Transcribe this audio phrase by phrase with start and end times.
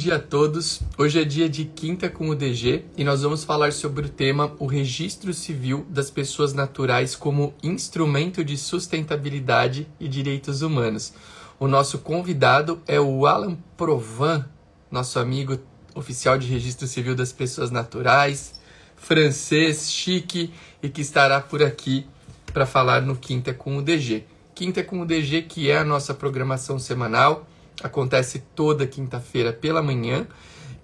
[0.00, 0.80] dia a todos.
[0.96, 4.50] Hoje é dia de quinta com o DG e nós vamos falar sobre o tema
[4.58, 11.12] o registro civil das pessoas naturais como instrumento de sustentabilidade e direitos humanos.
[11.58, 14.48] O nosso convidado é o Alan Provan,
[14.90, 15.58] nosso amigo
[15.94, 18.58] oficial de registro civil das pessoas naturais,
[18.96, 20.50] francês, chique
[20.82, 22.06] e que estará por aqui
[22.54, 24.24] para falar no Quinta com o DG.
[24.54, 27.46] Quinta com o DG, que é a nossa programação semanal
[27.82, 30.26] acontece toda quinta-feira pela manhã.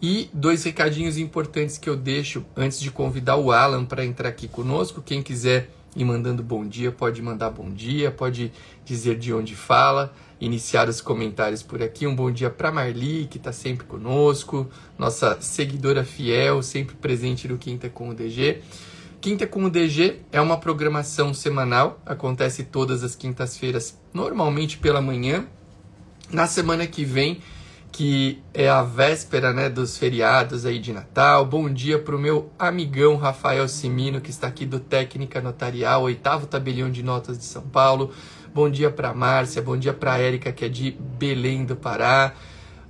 [0.00, 4.46] E dois recadinhos importantes que eu deixo antes de convidar o Alan para entrar aqui
[4.46, 5.00] conosco.
[5.00, 8.52] Quem quiser ir mandando bom dia, pode mandar bom dia, pode
[8.84, 12.06] dizer de onde fala, iniciar os comentários por aqui.
[12.06, 14.68] Um bom dia para Marli, que está sempre conosco,
[14.98, 18.60] nossa seguidora fiel, sempre presente no Quinta com o DG.
[19.18, 25.46] Quinta com o DG é uma programação semanal, acontece todas as quintas-feiras, normalmente pela manhã,
[26.30, 27.40] na semana que vem,
[27.92, 31.46] que é a véspera né, dos feriados aí de Natal.
[31.46, 36.46] Bom dia para o meu amigão Rafael Simino, que está aqui do Técnica Notarial, oitavo
[36.46, 38.12] tabelião de notas de São Paulo.
[38.54, 42.34] Bom dia para Márcia, bom dia para Érica, que é de Belém do Pará.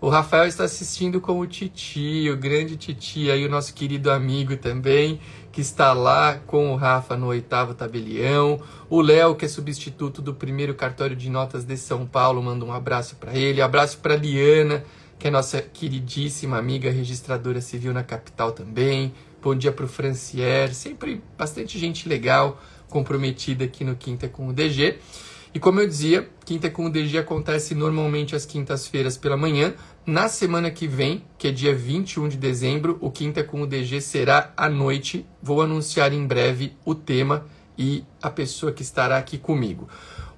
[0.00, 4.56] O Rafael está assistindo com o Titi, o grande Titi, aí o nosso querido amigo
[4.56, 5.20] também
[5.56, 8.60] que está lá com o Rafa no oitavo tabelião.
[8.90, 12.74] O Léo, que é substituto do primeiro cartório de notas de São Paulo, manda um
[12.74, 13.62] abraço para ele.
[13.62, 14.84] Abraço para Liana,
[15.18, 19.14] que é nossa queridíssima amiga registradora civil na capital também.
[19.42, 24.52] Bom dia para o Francier, sempre bastante gente legal comprometida aqui no Quinta com o
[24.52, 24.98] DG.
[25.54, 29.72] E como eu dizia, Quinta com o DG acontece normalmente às quintas-feiras pela manhã.
[30.06, 34.00] Na semana que vem, que é dia 21 de dezembro, o Quinta com o DG
[34.00, 35.26] será à noite.
[35.42, 37.44] Vou anunciar em breve o tema
[37.76, 39.88] e a pessoa que estará aqui comigo.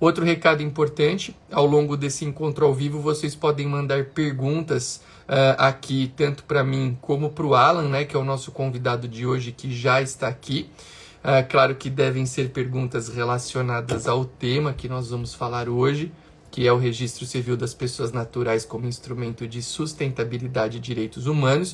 [0.01, 6.11] Outro recado importante: ao longo desse encontro ao vivo, vocês podem mandar perguntas uh, aqui,
[6.17, 9.53] tanto para mim como para o Alan, né, que é o nosso convidado de hoje,
[9.53, 10.71] que já está aqui.
[11.23, 16.11] É claro que devem ser perguntas relacionadas ao tema que nós vamos falar hoje,
[16.59, 21.71] que é o registro civil das pessoas naturais como instrumento de sustentabilidade e direitos humanos.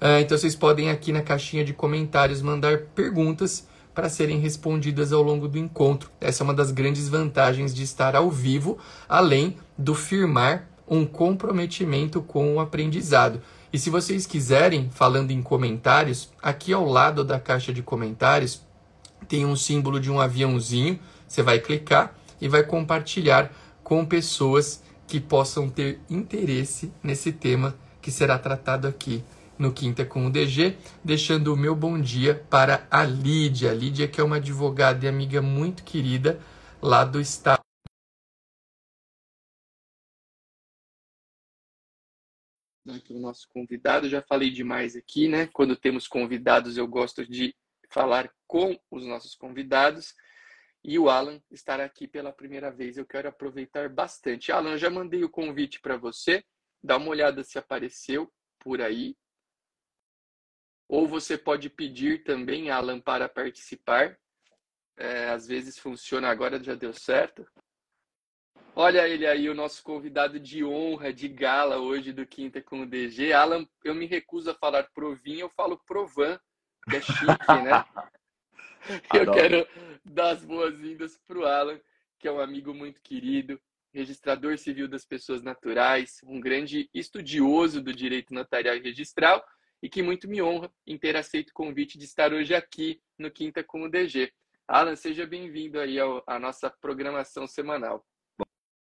[0.00, 5.22] Uh, então vocês podem aqui na caixinha de comentários mandar perguntas para serem respondidas ao
[5.22, 6.10] longo do encontro.
[6.18, 12.22] Essa é uma das grandes vantagens de estar ao vivo, além do firmar um comprometimento
[12.22, 13.38] com o aprendizado.
[13.70, 18.62] E se vocês quiserem, falando em comentários, aqui ao lado da caixa de comentários
[19.28, 20.98] tem um símbolo de um aviãozinho.
[21.28, 23.52] Você vai clicar e vai compartilhar
[23.92, 29.22] com pessoas que possam ter interesse nesse tema que será tratado aqui
[29.58, 33.70] no Quinta com o DG, deixando o meu bom dia para a Lídia.
[33.70, 36.40] A Lídia, que é uma advogada e amiga muito querida
[36.80, 37.60] lá do estado.
[42.88, 45.50] Aqui o nosso convidado, já falei demais aqui, né?
[45.52, 47.54] Quando temos convidados, eu gosto de
[47.90, 50.14] falar com os nossos convidados.
[50.84, 52.96] E o Alan estará aqui pela primeira vez.
[52.96, 54.50] Eu quero aproveitar bastante.
[54.50, 56.44] Alan, já mandei o convite para você.
[56.82, 59.16] Dá uma olhada se apareceu por aí.
[60.88, 64.18] Ou você pode pedir também, Alan, para participar.
[64.96, 67.46] É, às vezes funciona, agora já deu certo.
[68.74, 72.86] Olha ele aí, o nosso convidado de honra, de gala hoje do Quinta com o
[72.86, 73.32] DG.
[73.32, 76.40] Alan, eu me recuso a falar provinha, eu falo provan,
[76.88, 77.84] que é chique, né?
[79.14, 79.66] Eu quero
[80.04, 81.80] dar as boas-vindas para o Alan,
[82.18, 83.60] que é um amigo muito querido,
[83.92, 89.44] registrador civil das pessoas naturais, um grande estudioso do direito notarial e registral
[89.82, 93.30] e que muito me honra em ter aceito o convite de estar hoje aqui no
[93.30, 94.32] Quinta com o DG.
[94.66, 98.04] Alan, seja bem-vindo aí à nossa programação semanal.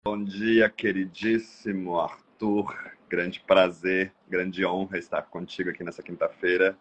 [0.04, 2.94] Bom dia, queridíssimo Arthur.
[3.10, 6.78] Grande prazer, grande honra estar contigo aqui nessa quinta-feira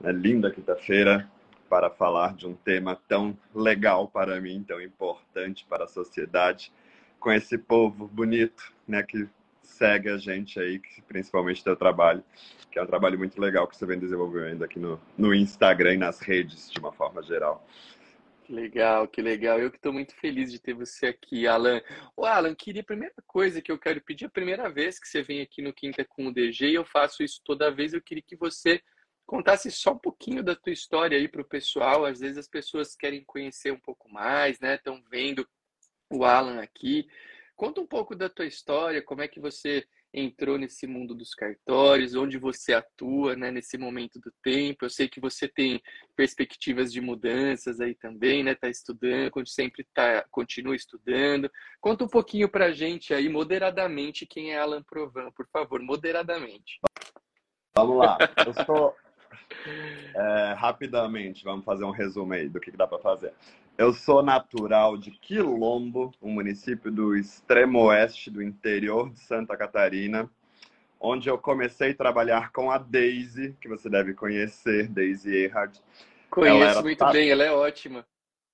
[0.00, 1.30] uma linda quinta-feira
[1.70, 6.72] para falar de um tema tão legal para mim, tão importante para a sociedade,
[7.20, 9.28] com esse povo bonito, né, que
[9.62, 12.24] segue a gente aí, principalmente teu trabalho,
[12.72, 15.98] que é um trabalho muito legal que você vem desenvolvendo aqui no, no Instagram e
[15.98, 17.64] nas redes, de uma forma geral.
[18.44, 19.60] Que legal, que legal.
[19.60, 21.80] Eu que estou muito feliz de ter você aqui, Alan.
[22.16, 25.22] O Alan, queria a primeira coisa que eu quero pedir, a primeira vez que você
[25.22, 28.24] vem aqui no Quinta com o DG, e eu faço isso toda vez, eu queria
[28.26, 28.82] que você
[29.30, 32.04] contasse só um pouquinho da tua história aí para o pessoal.
[32.04, 34.74] Às vezes as pessoas querem conhecer um pouco mais, né?
[34.74, 35.46] Estão vendo
[36.10, 37.06] o Alan aqui.
[37.54, 42.16] Conta um pouco da tua história, como é que você entrou nesse mundo dos cartórios,
[42.16, 44.84] onde você atua né, nesse momento do tempo.
[44.84, 45.80] Eu sei que você tem
[46.16, 48.50] perspectivas de mudanças aí também, né?
[48.50, 51.48] Está estudando, sempre tá, continua estudando.
[51.80, 56.80] Conta um pouquinho para a gente aí, moderadamente, quem é Alan Provan, por favor, moderadamente.
[57.76, 58.18] Vamos lá.
[58.44, 58.96] Eu sou.
[60.14, 63.32] É, rapidamente, vamos fazer um resumo aí do que, que dá para fazer.
[63.78, 70.28] Eu sou natural de Quilombo, um município do extremo oeste do interior de Santa Catarina,
[71.00, 75.80] onde eu comecei a trabalhar com a Daisy, que você deve conhecer, Daisy Erhard.
[76.28, 77.12] Conheço muito tab...
[77.12, 78.04] bem, ela é ótima.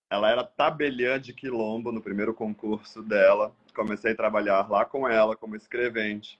[0.09, 3.53] Ela era tabeliã de Quilombo no primeiro concurso dela.
[3.75, 6.39] Comecei a trabalhar lá com ela como escrevente.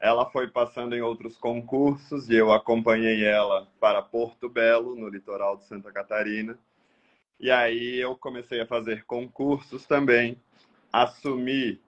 [0.00, 5.56] Ela foi passando em outros concursos e eu acompanhei ela para Porto Belo, no litoral
[5.56, 6.58] de Santa Catarina.
[7.40, 10.40] E aí eu comecei a fazer concursos também,
[10.92, 11.80] assumi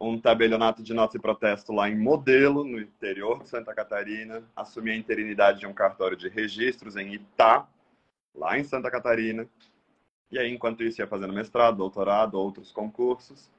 [0.00, 4.92] um tabelionato de notas e protesto lá em Modelo, no interior de Santa Catarina, assumi
[4.92, 7.68] a interinidade de um cartório de registros em Itá,
[8.34, 9.48] lá em Santa Catarina.
[10.30, 13.50] E aí, enquanto isso, ia fazendo mestrado, doutorado, outros concursos.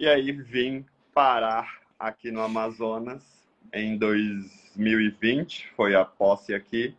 [0.00, 6.94] E aí vim parar aqui no Amazonas em 2020, foi a posse aqui,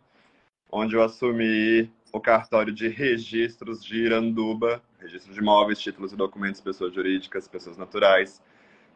[0.70, 6.60] onde eu assumi o cartório de registros de Iranduba, registro de imóveis, títulos e documentos,
[6.60, 8.42] pessoas jurídicas, pessoas naturais,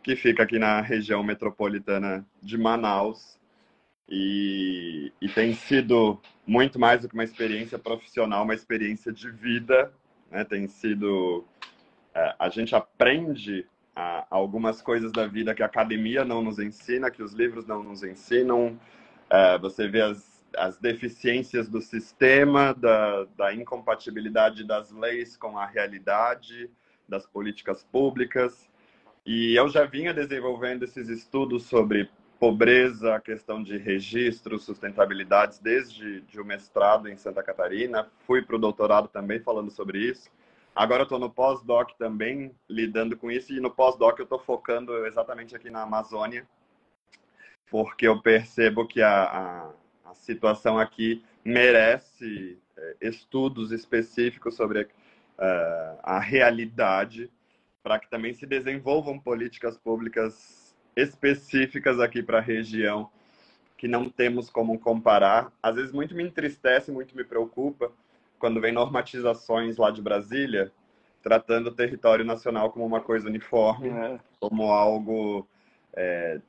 [0.03, 3.39] que fica aqui na região metropolitana de Manaus.
[4.07, 9.93] E, e tem sido muito mais do que uma experiência profissional, uma experiência de vida.
[10.31, 10.45] Né?
[10.45, 11.45] Tem sido.
[12.15, 17.11] É, a gente aprende a, algumas coisas da vida que a academia não nos ensina,
[17.11, 18.79] que os livros não nos ensinam.
[19.31, 25.67] É, você vê as, as deficiências do sistema, da, da incompatibilidade das leis com a
[25.67, 26.71] realidade,
[27.09, 28.69] das políticas públicas.
[29.25, 36.21] E eu já vinha desenvolvendo esses estudos sobre pobreza, a questão de registro, sustentabilidades, desde
[36.23, 38.09] de o mestrado em Santa Catarina.
[38.27, 40.31] Fui para o doutorado também falando sobre isso.
[40.75, 45.07] Agora eu estou no pós-doc também, lidando com isso, e no pós-doc eu estou focando
[45.07, 46.47] exatamente aqui na Amazônia,
[47.71, 55.99] porque eu percebo que a, a, a situação aqui merece é, estudos específicos sobre uh,
[56.03, 57.31] a realidade,
[57.83, 63.11] para que também se desenvolvam políticas públicas específicas aqui para a região,
[63.77, 65.53] que não temos como comparar.
[65.63, 67.93] Às vezes muito me entristece, muito me preocupa,
[68.39, 70.73] quando vem normatizações lá de Brasília,
[71.23, 74.19] tratando o território nacional como uma coisa uniforme, é.
[74.39, 75.49] como algo
[75.95, 76.41] é,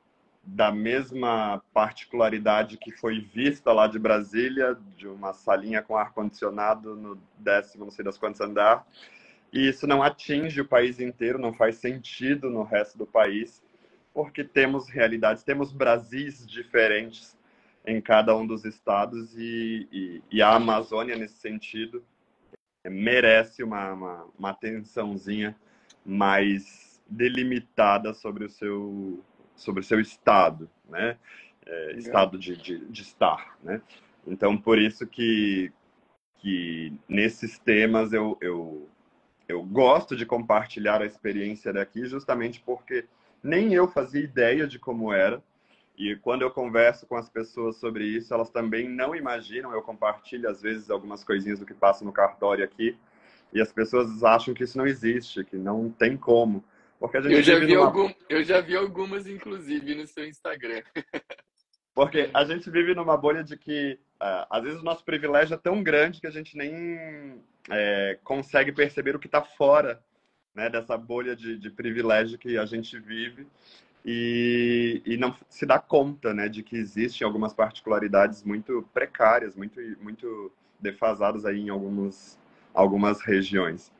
[0.46, 7.18] da mesma particularidade que foi vista lá de Brasília, de uma salinha com ar-condicionado no
[7.38, 8.86] décimo, não sei das quantos andar.
[9.52, 13.62] E isso não atinge o país inteiro, não faz sentido no resto do país,
[14.12, 17.35] porque temos realidades, temos Brasis diferentes
[17.86, 22.04] em cada um dos estados e, e, e a Amazônia, nesse sentido,
[22.84, 25.56] merece uma, uma, uma atençãozinha
[26.04, 29.22] mais delimitada sobre o seu,
[29.54, 31.16] sobre o seu estado, né?
[31.64, 33.80] É, estado de, de, de, estar, né?
[34.26, 35.72] Então, por isso que,
[36.36, 38.88] que nesses temas eu, eu,
[39.48, 43.06] eu gosto de compartilhar a experiência daqui, justamente porque
[43.42, 45.42] nem eu fazia ideia de como era,
[45.96, 49.72] e quando eu converso com as pessoas sobre isso, elas também não imaginam.
[49.72, 52.96] Eu compartilho, às vezes, algumas coisinhas do que passa no cartório aqui.
[53.52, 56.62] E as pessoas acham que isso não existe, que não tem como.
[57.00, 57.86] Porque a gente eu, já vi numa...
[57.86, 58.12] algum...
[58.28, 60.82] eu já vi algumas, inclusive, no seu Instagram.
[61.94, 65.58] Porque a gente vive numa bolha de que, uh, às vezes, o nosso privilégio é
[65.58, 70.02] tão grande que a gente nem é, consegue perceber o que está fora
[70.54, 73.46] né, dessa bolha de, de privilégio que a gente vive
[74.06, 79.80] e, e não se dá conta né, de que existem algumas particularidades muito precárias, muito,
[80.00, 82.38] muito defasadas aí em algumas,
[82.72, 83.92] algumas regiões.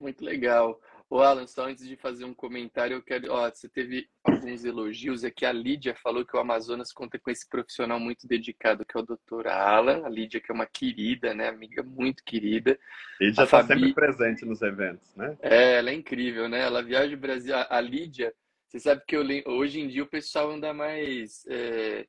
[0.00, 0.80] Muito legal.
[1.10, 3.30] O Alan, só antes de fazer um comentário, eu quero.
[3.32, 5.44] Ó, você teve alguns elogios aqui.
[5.44, 9.04] A Lídia falou que o Amazonas conta com esse profissional muito dedicado, que é o
[9.04, 10.06] doutor Alan.
[10.06, 11.48] A Lídia, que é uma querida, né?
[11.48, 12.78] Amiga muito querida.
[13.20, 13.74] Já está Fabi...
[13.74, 15.36] sempre presente nos eventos, né?
[15.42, 16.60] É, ela é incrível, né?
[16.60, 17.54] Ela viaja o Brasil.
[17.54, 18.32] A Lídia,
[18.72, 22.06] você sabe que eu, hoje em dia o pessoal anda mais é,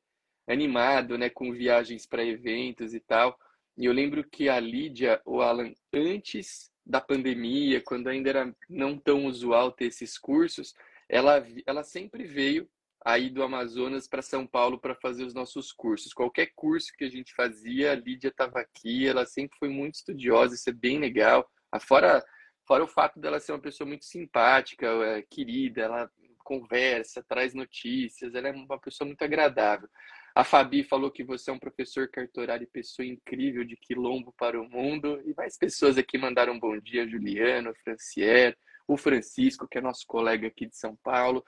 [0.48, 3.38] animado, né, com viagens para eventos e tal.
[3.76, 8.96] E eu lembro que a Lídia, o Alan, antes da pandemia, quando ainda era não
[8.96, 10.74] tão usual ter esses cursos,
[11.06, 12.66] ela, ela sempre veio
[13.04, 16.14] aí do Amazonas para São Paulo para fazer os nossos cursos.
[16.14, 20.54] Qualquer curso que a gente fazia, a Lídia estava aqui, ela sempre foi muito estudiosa,
[20.54, 21.46] isso é bem legal.
[21.82, 22.24] Fora,
[22.66, 26.10] fora o fato dela ser uma pessoa muito simpática, é, querida, ela
[26.44, 29.88] conversa, traz notícias, ela é uma pessoa muito agradável.
[30.34, 34.60] A Fabi falou que você é um professor cartorário e pessoa incrível de quilombo para
[34.60, 35.22] o mundo.
[35.24, 40.04] E mais pessoas aqui mandaram um bom dia, Juliano, Francier, o Francisco, que é nosso
[40.06, 41.44] colega aqui de São Paulo.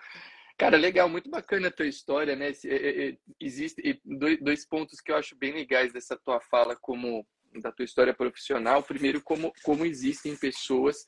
[0.56, 2.52] Cara, legal, muito bacana a tua história, né?
[3.40, 4.00] Existe
[4.40, 7.26] dois pontos que eu acho bem legais dessa tua fala, como
[7.60, 8.84] da tua história profissional.
[8.84, 11.04] Primeiro, como, como existem pessoas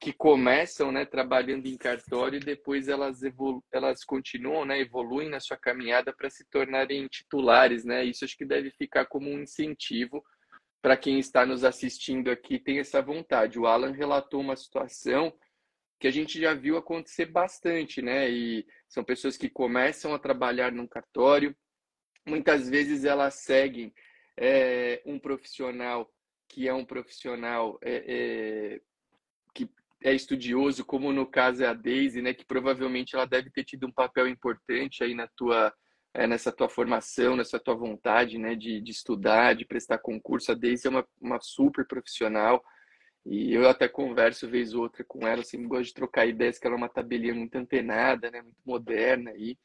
[0.00, 5.40] que começam, né, trabalhando em cartório e depois elas evolu elas continuam, né, evoluem na
[5.40, 8.02] sua caminhada para se tornarem titulares, né?
[8.04, 10.24] Isso acho que deve ficar como um incentivo
[10.82, 13.58] para quem está nos assistindo aqui tem essa vontade.
[13.58, 15.32] O Alan relatou uma situação
[16.00, 18.30] que a gente já viu acontecer bastante, né?
[18.30, 21.54] E são pessoas que começam a trabalhar num cartório,
[22.26, 23.92] muitas vezes elas seguem
[24.36, 26.10] é, um profissional
[26.48, 28.80] que é um profissional é, é,
[30.02, 32.32] é estudioso, como no caso é a Daisy, né?
[32.34, 35.72] Que provavelmente ela deve ter tido um papel importante aí na tua
[36.12, 38.54] é, nessa tua formação, nessa tua vontade, né?
[38.54, 40.52] De, de estudar, de prestar concurso.
[40.52, 42.62] A Daisy é uma, uma super profissional
[43.24, 46.66] e eu até converso vez ou outra com ela, assim, gosto de trocar ideias, que
[46.66, 49.58] ela é uma tabelinha muito antenada, né, muito moderna aí.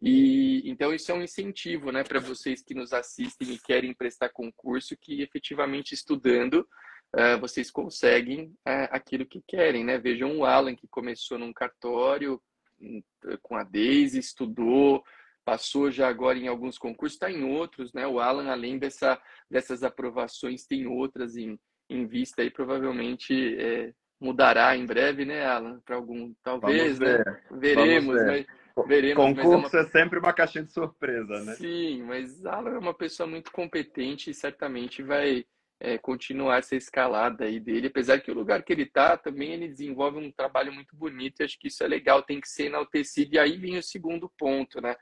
[0.00, 4.28] E então isso é um incentivo, né, para vocês que nos assistem e querem prestar
[4.30, 6.66] concurso, que efetivamente estudando
[7.14, 9.98] uh, vocês conseguem uh, aquilo que querem, né?
[9.98, 12.40] Vejam o Alan que começou num cartório
[12.80, 13.02] hum,
[13.42, 15.02] com a Daisy, estudou,
[15.44, 18.06] passou já agora em alguns concursos, está em outros, né?
[18.06, 24.76] O Alan, além dessa, dessas aprovações, tem outras em, em vista aí, provavelmente é, mudará
[24.76, 25.80] em breve, né, Alan?
[25.84, 27.24] Para algum, talvez, ver.
[27.24, 27.40] né?
[27.50, 28.26] Veremos, ver.
[28.26, 28.46] né?
[28.86, 29.86] Veremos, Concurso é, uma...
[29.86, 31.54] é, sempre uma caixinha de surpresa, né?
[31.56, 35.44] Sim, mas Alan é uma pessoa muito competente e certamente vai
[35.84, 39.66] é, continuar essa escalada aí dele, apesar que o lugar que ele está também ele
[39.66, 43.34] desenvolve um trabalho muito bonito e acho que isso é legal, tem que ser enaltecido.
[43.34, 44.94] E aí vem o segundo ponto, né?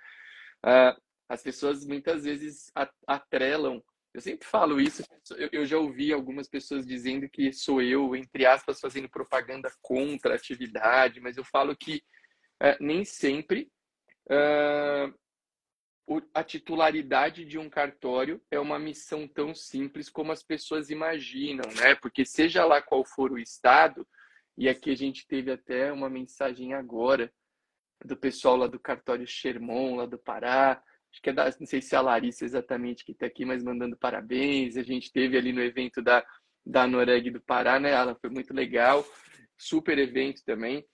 [0.62, 0.96] Ah,
[1.28, 2.72] as pessoas muitas vezes
[3.06, 3.82] atrelam
[4.12, 5.04] eu sempre falo isso,
[5.52, 10.36] eu já ouvi algumas pessoas dizendo que sou eu, entre aspas, fazendo propaganda contra a
[10.36, 12.02] atividade, mas eu falo que
[12.60, 13.70] é, nem sempre
[14.26, 15.14] uh,
[16.34, 21.94] a titularidade de um cartório é uma missão tão simples como as pessoas imaginam, né?
[21.94, 24.06] Porque seja lá qual for o estado,
[24.58, 27.32] e aqui a gente teve até uma mensagem agora
[28.04, 31.80] do pessoal lá do cartório Sherman, lá do Pará, acho que é da, não sei
[31.80, 34.76] se é a Larissa exatamente que está aqui, mas mandando parabéns.
[34.76, 36.24] A gente teve ali no evento da,
[36.64, 37.90] da Noreg do Pará, né?
[37.90, 39.04] Ela foi muito legal,
[39.56, 40.84] super evento também.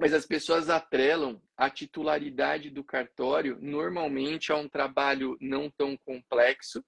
[0.00, 6.82] Mas as pessoas atrelam a titularidade do cartório normalmente a um trabalho não tão complexo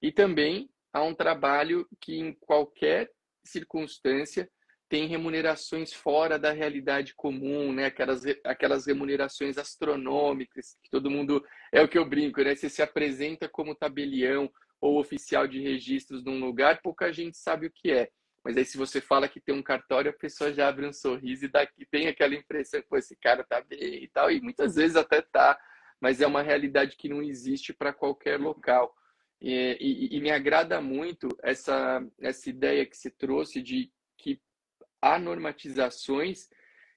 [0.00, 3.10] e também a um trabalho que em qualquer
[3.44, 4.50] circunstância
[4.88, 7.84] tem remunerações fora da realidade comum, né?
[7.84, 11.44] Aquelas, aquelas remunerações astronômicas, que todo mundo.
[11.70, 12.54] É o que eu brinco, né?
[12.54, 14.50] Você se apresenta como tabelião
[14.80, 18.08] ou oficial de registros num lugar, pouca gente sabe o que é.
[18.48, 21.44] Mas aí, se você fala que tem um cartório, a pessoa já abre um sorriso
[21.44, 24.30] e daqui tem aquela impressão que esse cara tá bem e tal.
[24.30, 25.60] E muitas vezes até tá,
[26.00, 28.96] mas é uma realidade que não existe para qualquer local.
[29.38, 34.40] E, e, e, me agrada muito essa, essa ideia que se trouxe de que
[35.02, 36.48] há normatizações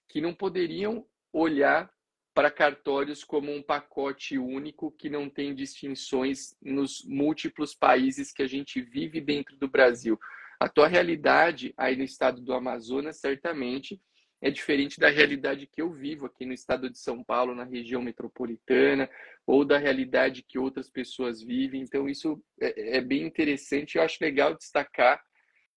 [0.07, 1.91] que não poderiam olhar
[2.33, 8.47] para cartórios como um pacote único que não tem distinções nos múltiplos países que a
[8.47, 10.17] gente vive dentro do Brasil.
[10.61, 13.99] A tua realidade aí no estado do Amazonas certamente
[14.39, 17.99] é diferente da realidade que eu vivo aqui no estado de São Paulo, na região
[17.99, 19.09] metropolitana,
[19.47, 21.81] ou da realidade que outras pessoas vivem.
[21.81, 23.97] Então, isso é, é bem interessante.
[23.97, 25.19] Eu acho legal destacar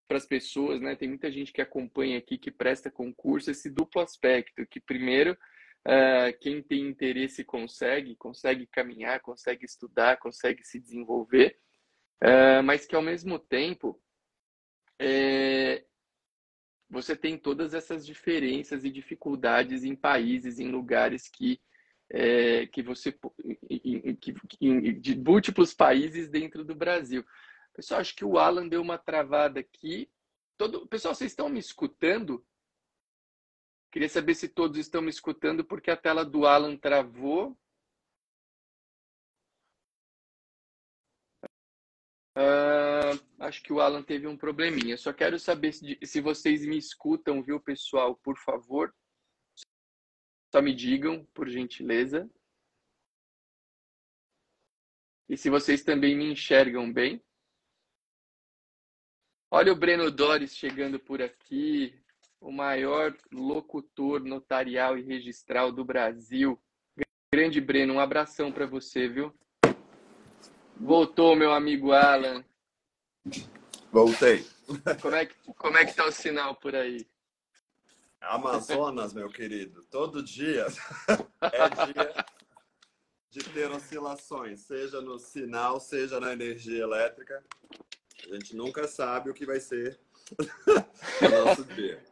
[0.06, 0.94] para as pessoas, né?
[0.94, 5.32] Tem muita gente que acompanha aqui, que presta concurso, esse duplo aspecto, que primeiro,
[5.88, 11.56] uh, quem tem interesse consegue, consegue caminhar, consegue estudar, consegue se desenvolver,
[12.22, 13.98] uh, mas que ao mesmo tempo
[16.94, 21.60] você tem todas essas diferenças e dificuldades em países, em lugares que
[22.10, 23.12] é, que você
[24.20, 27.24] que, que, de múltiplos países dentro do Brasil.
[27.74, 30.08] Pessoal, acho que o Alan deu uma travada aqui.
[30.56, 30.86] Todo...
[30.86, 32.46] Pessoal, vocês estão me escutando?
[33.90, 37.56] Queria saber se todos estão me escutando, porque a tela do Alan travou.
[42.36, 44.96] Uh, acho que o Alan teve um probleminha.
[44.96, 48.16] Só quero saber se, se vocês me escutam, viu, pessoal?
[48.16, 48.94] Por favor.
[50.52, 52.30] Só me digam, por gentileza.
[55.28, 57.22] E se vocês também me enxergam bem.
[59.50, 61.96] Olha o Breno Dores chegando por aqui,
[62.40, 66.60] o maior locutor notarial e registral do Brasil.
[67.32, 69.32] Grande Breno, um abração para você, viu?
[70.76, 72.44] Voltou, meu amigo Alan.
[73.92, 74.44] Voltei.
[75.00, 77.06] Como é que, como é que tá o sinal por aí?
[78.20, 80.66] Amazonas, meu querido, todo dia
[81.42, 82.24] é dia
[83.30, 87.44] de ter oscilações, seja no sinal, seja na energia elétrica.
[88.30, 90.00] A gente nunca sabe o que vai ser
[91.20, 92.02] o nosso dia.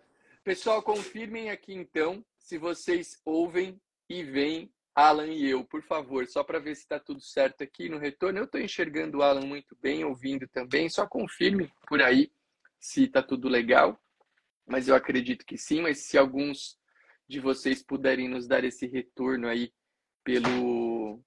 [0.45, 6.45] Pessoal, confirmem aqui então se vocês ouvem e veem Alan e eu, por favor, só
[6.45, 8.39] para ver se está tudo certo aqui no retorno.
[8.39, 10.89] Eu estou enxergando o Alan muito bem, ouvindo também.
[10.91, 12.31] Só confirme por aí
[12.79, 13.99] se está tudo legal.
[14.67, 15.81] Mas eu acredito que sim.
[15.81, 16.79] Mas se alguns
[17.27, 19.73] de vocês puderem nos dar esse retorno aí
[20.23, 21.23] pelo,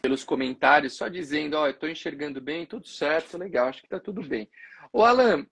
[0.00, 3.98] pelos comentários, só dizendo, ó, oh, estou enxergando bem, tudo certo, legal, acho que está
[3.98, 4.48] tudo bem.
[4.92, 5.44] Ô Alan,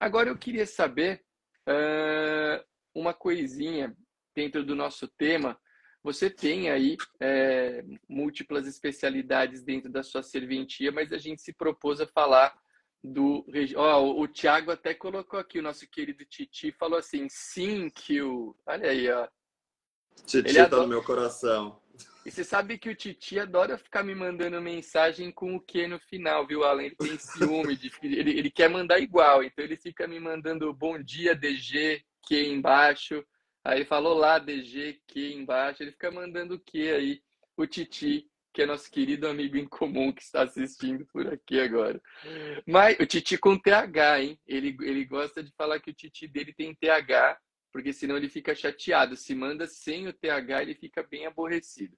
[0.00, 1.22] agora eu queria saber
[1.68, 3.96] uh, uma coisinha
[4.34, 5.58] dentro do nosso tema
[6.02, 12.00] você tem aí é, múltiplas especialidades dentro da sua serventia, mas a gente se propôs
[12.00, 12.54] a falar
[13.02, 13.46] do.
[13.76, 18.54] Ó, o Thiago até colocou aqui, o nosso querido Titi falou assim: sim, que o.
[18.66, 19.28] Olha aí, ó.
[20.26, 20.82] Titi Ele tá adora...
[20.82, 21.80] no meu coração.
[22.24, 25.98] E você sabe que o Titi adora ficar me mandando mensagem com o que no
[25.98, 26.82] final, viu, Alan?
[26.82, 27.90] Ele tem ciúme, de...
[28.02, 33.24] ele, ele quer mandar igual, então ele fica me mandando bom dia, DG, que embaixo.
[33.64, 37.22] Aí falou lá DG, que embaixo, ele fica mandando o que aí?
[37.56, 42.00] O Titi, que é nosso querido amigo em comum que está assistindo por aqui agora.
[42.66, 44.40] Mas o Titi com TH, hein?
[44.46, 47.38] Ele, ele gosta de falar que o Titi dele tem TH,
[47.72, 49.14] porque senão ele fica chateado.
[49.16, 51.96] Se manda sem o TH, ele fica bem aborrecido.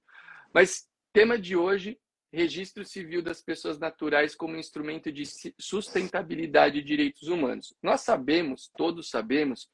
[0.53, 1.97] Mas tema de hoje,
[2.31, 5.23] registro civil das pessoas naturais como instrumento de
[5.59, 7.73] sustentabilidade de direitos humanos.
[7.81, 9.69] Nós sabemos, todos sabemos,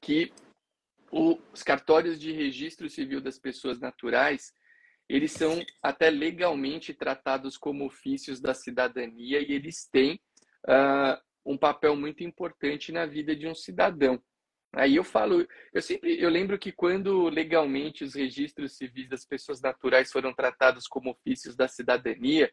[0.00, 0.32] que
[1.10, 4.52] os cartórios de registro civil das pessoas naturais,
[5.08, 10.20] eles são até legalmente tratados como ofícios da cidadania e eles têm
[10.66, 14.22] uh, um papel muito importante na vida de um cidadão.
[14.74, 19.62] Aí eu falo, eu sempre, eu lembro que quando legalmente os registros civis das pessoas
[19.62, 22.52] naturais foram tratados como ofícios da cidadania,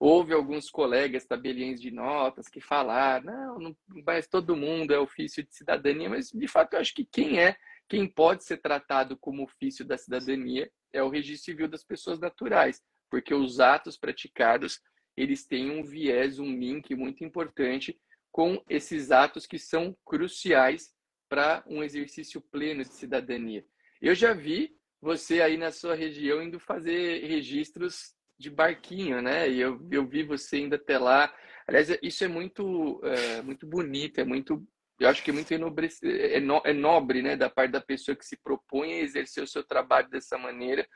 [0.00, 5.44] houve alguns colegas tabeliões de notas que falaram, não, não, mas todo mundo é ofício
[5.44, 7.56] de cidadania, mas de fato eu acho que quem é
[7.88, 12.82] quem pode ser tratado como ofício da cidadania é o registro civil das pessoas naturais,
[13.10, 14.80] porque os atos praticados
[15.16, 17.98] eles têm um viés, um link muito importante
[18.30, 20.90] com esses atos que são cruciais
[21.28, 23.64] para um exercício pleno de cidadania.
[24.00, 29.48] Eu já vi você aí na sua região indo fazer registros de barquinho, né?
[29.48, 31.32] E eu, eu vi você indo até lá.
[31.66, 34.66] Aliás, isso é muito, é, muito bonito, é muito
[35.00, 38.24] eu acho que é muito é, no, é nobre, né, da parte da pessoa que
[38.24, 40.86] se propõe a exercer o seu trabalho dessa maneira,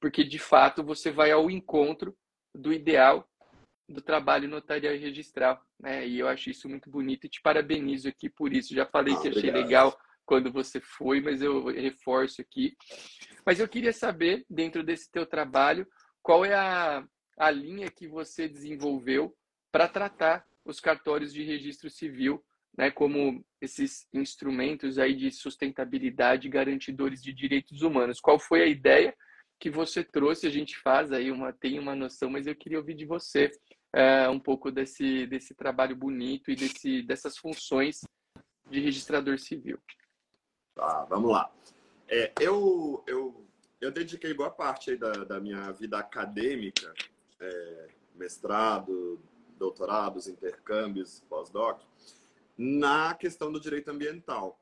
[0.00, 2.14] porque de fato você vai ao encontro
[2.54, 3.26] do ideal
[3.88, 6.06] do trabalho notarial e registral, né?
[6.06, 8.74] E eu acho isso muito bonito e te parabenizo aqui por isso.
[8.74, 12.74] Já falei ah, que achei legal quando você foi, mas eu reforço aqui.
[13.44, 15.86] Mas eu queria saber, dentro desse teu trabalho,
[16.22, 17.06] qual é a,
[17.38, 19.36] a linha que você desenvolveu
[19.70, 22.42] para tratar os cartórios de registro civil
[22.76, 28.20] né, como esses instrumentos aí de sustentabilidade garantidores de direitos humanos.
[28.20, 29.14] Qual foi a ideia
[29.58, 30.46] que você trouxe?
[30.46, 33.50] A gente faz aí uma tem uma noção, mas eu queria ouvir de você
[33.92, 38.00] é, um pouco desse desse trabalho bonito e desse dessas funções
[38.70, 39.78] de registrador civil.
[40.74, 41.50] Tá, vamos lá.
[42.08, 43.46] É, eu, eu,
[43.80, 46.92] eu dediquei boa parte da, da minha vida acadêmica,
[47.40, 49.20] é, mestrado,
[49.56, 51.80] doutorados, intercâmbios, pós-doc,
[52.56, 54.60] na questão do direito ambiental.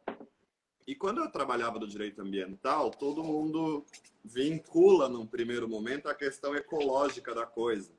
[0.87, 3.85] E quando eu trabalhava do direito ambiental, todo mundo
[4.25, 7.93] vincula, num primeiro momento, a questão ecológica da coisa,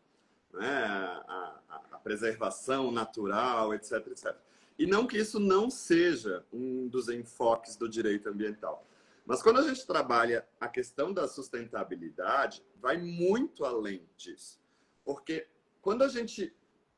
[0.54, 0.84] né?
[0.86, 4.36] a, a, a preservação natural, etc, etc.
[4.78, 8.86] E não que isso não seja um dos enfoques do direito ambiental.
[9.26, 14.60] Mas quando a gente trabalha a questão da sustentabilidade, vai muito além disso.
[15.06, 15.48] Porque
[15.82, 16.54] quando a gente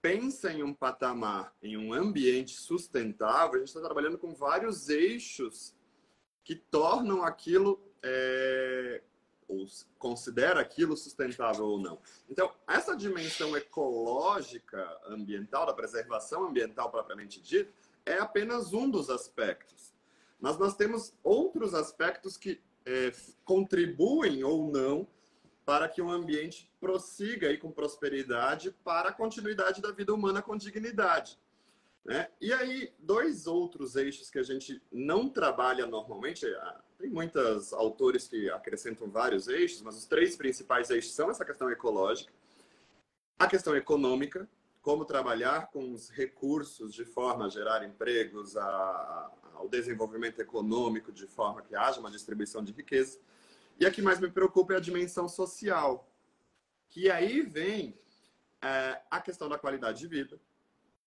[0.05, 5.75] pensa em um patamar, em um ambiente sustentável, a gente está trabalhando com vários eixos
[6.43, 9.01] que tornam aquilo, é,
[9.47, 9.65] ou
[9.97, 11.99] considera aquilo sustentável ou não.
[12.29, 17.73] Então, essa dimensão ecológica ambiental, da preservação ambiental propriamente dita,
[18.05, 19.91] é apenas um dos aspectos.
[20.39, 23.11] Mas nós temos outros aspectos que é,
[23.43, 25.07] contribuem ou não
[25.65, 30.55] para que um ambiente prossiga aí com prosperidade para a continuidade da vida humana com
[30.55, 31.39] dignidade.
[32.05, 32.29] Né?
[32.39, 38.27] E aí, dois outros eixos que a gente não trabalha normalmente, ah, tem muitos autores
[38.27, 42.31] que acrescentam vários eixos, mas os três principais eixos são essa questão ecológica,
[43.39, 44.47] a questão econômica,
[44.83, 51.25] como trabalhar com os recursos de forma a gerar empregos, a ao desenvolvimento econômico de
[51.27, 53.19] forma que haja uma distribuição de riqueza.
[53.79, 56.09] E a que mais me preocupa é a dimensão social,
[56.89, 57.97] que aí vem
[58.61, 60.39] é, a questão da qualidade de vida,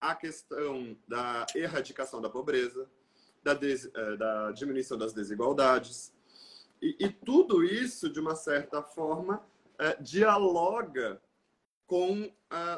[0.00, 2.88] a questão da erradicação da pobreza,
[3.42, 6.12] da, des, é, da diminuição das desigualdades.
[6.80, 9.44] E, e, tudo isso, de uma certa forma,
[9.78, 11.20] é, dialoga
[11.86, 12.30] com uh,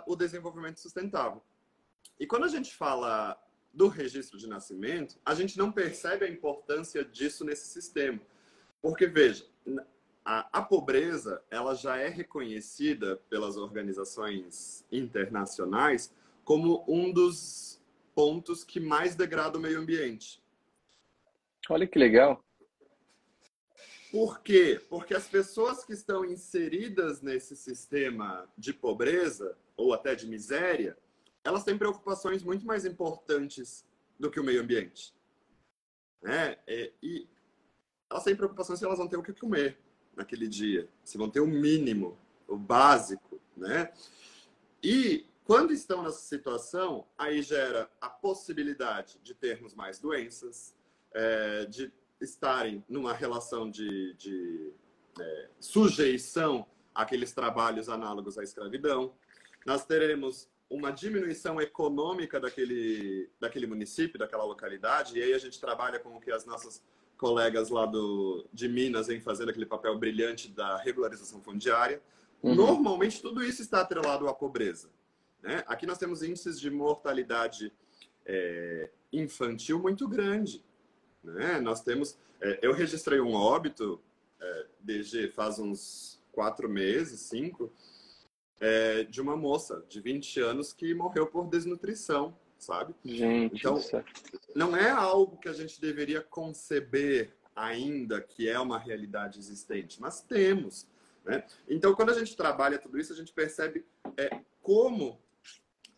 [0.06, 1.42] o desenvolvimento sustentável.
[2.18, 3.36] E quando a gente fala
[3.72, 8.20] do registro de nascimento, a gente não percebe a importância disso nesse sistema.
[8.80, 9.46] Porque, veja,
[10.24, 16.12] a, a pobreza ela já é reconhecida pelas organizações internacionais
[16.44, 17.80] como um dos
[18.14, 20.42] pontos que mais degrada o meio ambiente.
[21.68, 22.44] Olha que legal.
[24.10, 24.80] Por quê?
[24.88, 30.98] Porque as pessoas que estão inseridas nesse sistema de pobreza ou até de miséria,
[31.44, 33.86] elas têm preocupações muito mais importantes
[34.18, 35.14] do que o meio ambiente.
[36.20, 36.58] Né?
[37.00, 37.28] E
[38.10, 39.78] elas têm preocupações se elas vão ter o que comer
[40.16, 42.18] naquele dia, se vão ter o mínimo,
[42.48, 43.92] o básico, né?
[44.82, 50.74] E quando estão nessa situação, aí gera a possibilidade de termos mais doenças,
[51.12, 54.72] é, de estarem numa relação de, de
[55.18, 59.14] é, sujeição àqueles trabalhos análogos à escravidão.
[59.64, 65.98] Nós teremos uma diminuição econômica daquele, daquele município, daquela localidade, e aí a gente trabalha
[65.98, 66.82] com o que as nossas
[67.20, 72.00] colegas lá do, de Minas vêm fazendo aquele papel brilhante da regularização fundiária.
[72.42, 72.54] Uhum.
[72.54, 74.88] Normalmente, tudo isso está atrelado à pobreza.
[75.42, 75.62] Né?
[75.66, 77.70] Aqui nós temos índices de mortalidade
[78.24, 80.64] é, infantil muito grande.
[81.22, 81.60] Né?
[81.60, 82.16] Nós temos.
[82.40, 84.00] É, eu registrei um óbito,
[84.40, 87.70] é, DG, faz uns quatro meses, cinco,
[88.58, 92.94] é, de uma moça de 20 anos que morreu por desnutrição, sabe?
[93.04, 93.78] Gente, então,
[94.54, 100.22] não é algo que a gente deveria conceber ainda que é uma realidade existente, mas
[100.22, 100.86] temos.
[101.24, 101.44] Né?
[101.68, 103.84] Então, quando a gente trabalha tudo isso, a gente percebe
[104.16, 105.20] é, como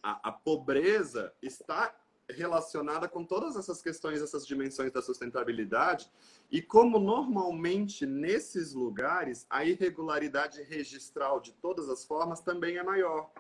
[0.03, 1.95] a, a pobreza está
[2.29, 6.11] relacionada com todas essas questões, essas dimensões da sustentabilidade
[6.51, 13.31] e como normalmente nesses lugares a irregularidade registral de todas as formas também é maior.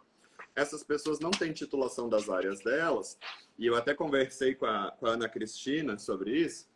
[0.54, 3.18] Essas pessoas não têm titulação das áreas delas
[3.58, 6.68] e eu até conversei com a, com a Ana Cristina sobre isso,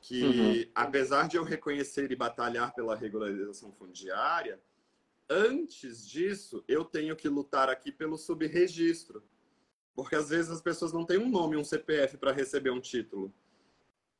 [0.00, 0.70] que uhum.
[0.74, 4.60] apesar de eu reconhecer e batalhar pela regularização fundiária,
[5.28, 9.22] antes disso eu tenho que lutar aqui pelo subregistro
[9.98, 13.34] porque às vezes as pessoas não têm um nome, um CPF para receber um título.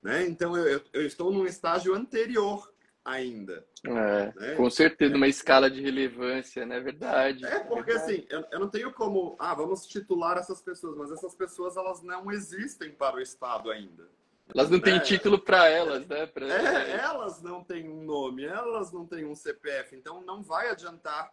[0.03, 0.27] Né?
[0.27, 3.67] Então eu, eu, estou num estágio anterior ainda.
[3.85, 4.55] É, né?
[4.57, 5.17] Com certeza, é.
[5.17, 6.77] uma escala de relevância, não né?
[6.77, 7.45] é verdade.
[7.45, 8.13] É, porque verdade.
[8.13, 12.03] assim, eu, eu, não tenho como, ah, vamos titular essas pessoas, mas essas pessoas elas
[12.03, 14.09] não existem para o Estado ainda.
[14.55, 15.01] Elas não têm né?
[15.01, 16.27] título para elas, né?
[16.27, 16.47] Pra...
[16.47, 21.31] É, elas não têm um nome, elas não têm um CPF, então não vai adiantar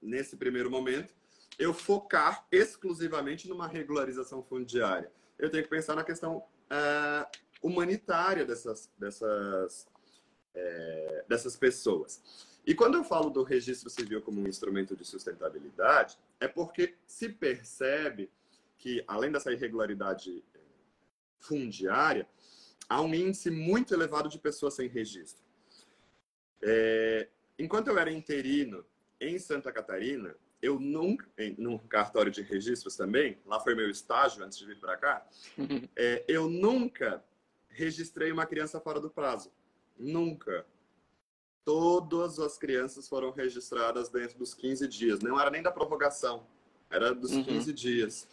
[0.00, 1.14] nesse primeiro momento
[1.58, 5.10] eu focar exclusivamente numa regularização fundiária.
[5.38, 7.26] Eu tenho que pensar na questão uh,
[7.60, 9.86] humanitária dessas, dessas,
[10.58, 12.22] é, dessas pessoas.
[12.66, 17.28] E quando eu falo do registro civil como um instrumento de sustentabilidade, é porque se
[17.28, 18.30] percebe
[18.76, 20.44] que, além dessa irregularidade
[21.38, 22.28] fundiária,
[22.88, 25.42] há um índice muito elevado de pessoas sem registro.
[26.62, 28.84] É, enquanto eu era interino
[29.20, 34.58] em Santa Catarina, eu nunca, num cartório de registros também, lá foi meu estágio antes
[34.58, 35.88] de vir para cá, uhum.
[35.96, 37.24] é, eu nunca
[37.68, 39.52] registrei uma criança fora do prazo.
[39.98, 40.64] Nunca.
[41.64, 45.20] Todas as crianças foram registradas dentro dos 15 dias.
[45.20, 46.46] Não era nem da prorrogação,
[46.90, 47.44] era dos uhum.
[47.44, 48.28] 15 dias.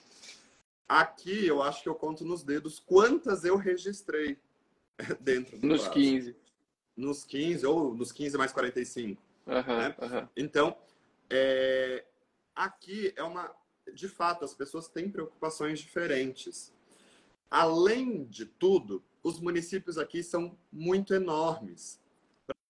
[0.87, 4.37] Aqui eu acho que eu conto nos dedos quantas eu registrei
[5.19, 5.93] dentro do Nos prazo.
[5.99, 6.35] 15.
[6.95, 9.21] Nos 15, ou nos 15 mais 45.
[9.47, 9.95] Uhum, né?
[10.01, 10.27] uhum.
[10.37, 10.77] Então,
[11.29, 12.05] é,
[12.55, 13.53] aqui é uma.
[13.93, 16.73] De fato, as pessoas têm preocupações diferentes.
[17.49, 21.99] Além de tudo, os municípios aqui são muito enormes.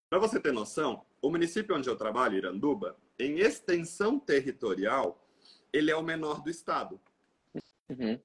[0.09, 5.21] Para você ter noção, o município onde eu trabalho, Iranduba, em extensão territorial,
[5.73, 6.97] ele é o menor do estado.
[7.89, 8.17] Uhum.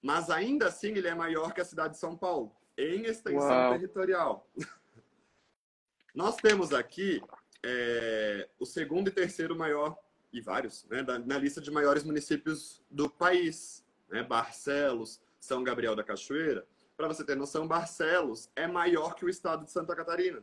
[0.00, 3.72] Mas ainda assim, ele é maior que a cidade de São Paulo, em extensão Uau.
[3.74, 4.50] territorial.
[6.14, 7.22] Nós temos aqui
[7.62, 9.98] é, o segundo e terceiro maior
[10.32, 16.02] e vários, né, na lista de maiores municípios do país, né, Barcelos, São Gabriel da
[16.02, 16.66] Cachoeira.
[16.96, 20.42] Para você ter noção, Barcelos é maior que o estado de Santa Catarina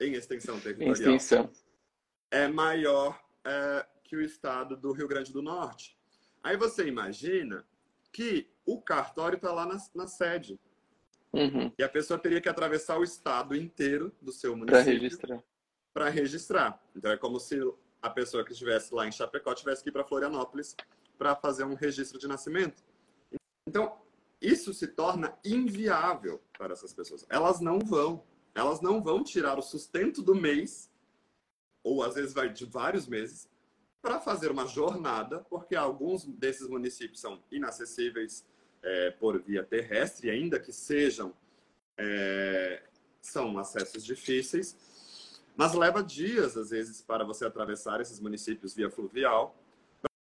[0.00, 0.92] em extensão territorial.
[0.92, 1.50] Extensão.
[2.30, 5.96] É maior é, que o estado do Rio Grande do Norte.
[6.42, 7.64] Aí você imagina
[8.12, 10.60] que o cartório está lá na, na sede.
[11.32, 11.72] Uhum.
[11.78, 15.44] E a pessoa teria que atravessar o estado inteiro do seu município para registrar.
[15.92, 16.82] Para registrar.
[16.94, 17.58] Então é como se
[18.00, 20.76] a pessoa que estivesse lá em Chapecó tivesse que ir para Florianópolis
[21.18, 22.82] para fazer um registro de nascimento.
[23.66, 23.98] Então,
[24.40, 27.26] isso se torna inviável para essas pessoas.
[27.28, 28.24] Elas não vão.
[28.54, 30.90] Elas não vão tirar o sustento do mês,
[31.82, 33.48] ou às vezes vai de vários meses,
[34.00, 38.46] para fazer uma jornada, porque alguns desses municípios são inacessíveis
[38.82, 41.34] é, por via terrestre, ainda que sejam
[41.98, 42.82] é,
[43.20, 44.76] são acessos difíceis,
[45.56, 49.56] mas leva dias às vezes para você atravessar esses municípios via fluvial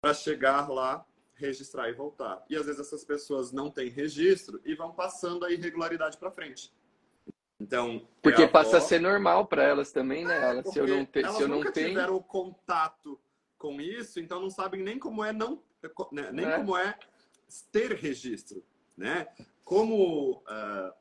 [0.02, 1.06] para chegar lá,
[1.46, 2.44] registrar e voltar.
[2.50, 6.74] E às vezes essas pessoas não têm registro e vão passando a irregularidade para frente.
[7.60, 10.38] Então, porque passa a ser normal para elas também, né?
[10.38, 13.20] É, elas, se eu não, te, se eu não tenho, tiveram contato
[13.58, 15.64] com isso, então não sabem nem como é não,
[16.12, 16.58] né, nem é.
[16.58, 16.98] como é
[17.72, 18.62] ter registro,
[18.98, 19.28] né?
[19.64, 20.94] Como uh,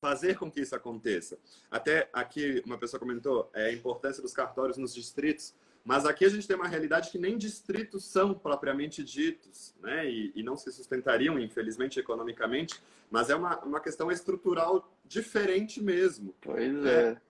[0.00, 1.38] fazer com que isso aconteça.
[1.70, 6.28] Até aqui uma pessoa comentou é, a importância dos cartórios nos distritos, mas aqui a
[6.28, 10.08] gente tem uma realidade que nem distritos são propriamente ditos, né?
[10.10, 16.34] E, e não se sustentariam, infelizmente, economicamente, mas é uma, uma questão estrutural diferente mesmo.
[16.40, 17.20] Pois é.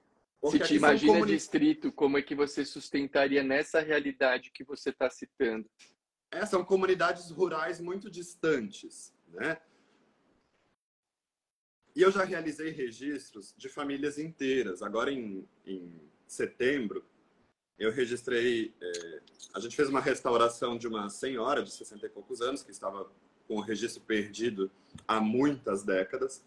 [0.40, 1.32] Porque Se te imagina comuni...
[1.32, 5.68] distrito, como é que você sustentaria nessa realidade que você está citando?
[6.30, 9.58] É, são comunidades rurais muito distantes, né?
[11.94, 14.80] E eu já realizei registros de famílias inteiras.
[14.80, 17.04] Agora, em, em setembro,
[17.80, 18.74] eu registrei.
[18.80, 19.20] É,
[19.54, 23.10] a gente fez uma restauração de uma senhora de 60 e poucos anos, que estava
[23.48, 24.70] com o registro perdido
[25.08, 26.44] há muitas décadas.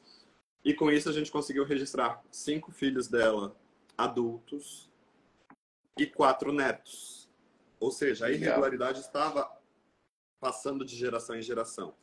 [0.64, 3.54] E com isso, a gente conseguiu registrar cinco filhos dela
[3.98, 4.90] adultos
[5.98, 7.28] e quatro netos.
[7.80, 9.52] Ou seja, a irregularidade estava
[10.40, 11.96] passando de geração em geração.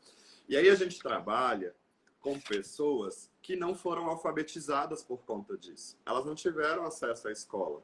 [0.49, 1.75] E aí a gente trabalha
[2.21, 5.97] com pessoas que não foram alfabetizadas por conta disso.
[6.05, 7.83] Elas não tiveram acesso à escola.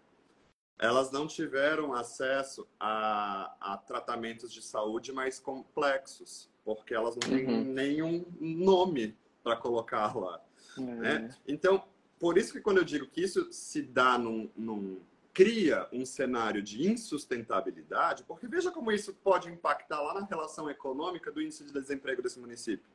[0.79, 7.47] Elas não tiveram acesso a, a tratamentos de saúde mais complexos, porque elas não têm
[7.47, 7.65] uhum.
[7.65, 10.41] nenhum nome para colocar lá.
[10.77, 10.97] Uhum.
[10.97, 11.35] Né?
[11.47, 11.85] Então,
[12.19, 15.01] por isso que quando eu digo que isso se dá num, num
[15.37, 21.31] cria um cenário de insustentabilidade, porque veja como isso pode impactar lá na relação econômica
[21.31, 22.87] do índice de desemprego desse município.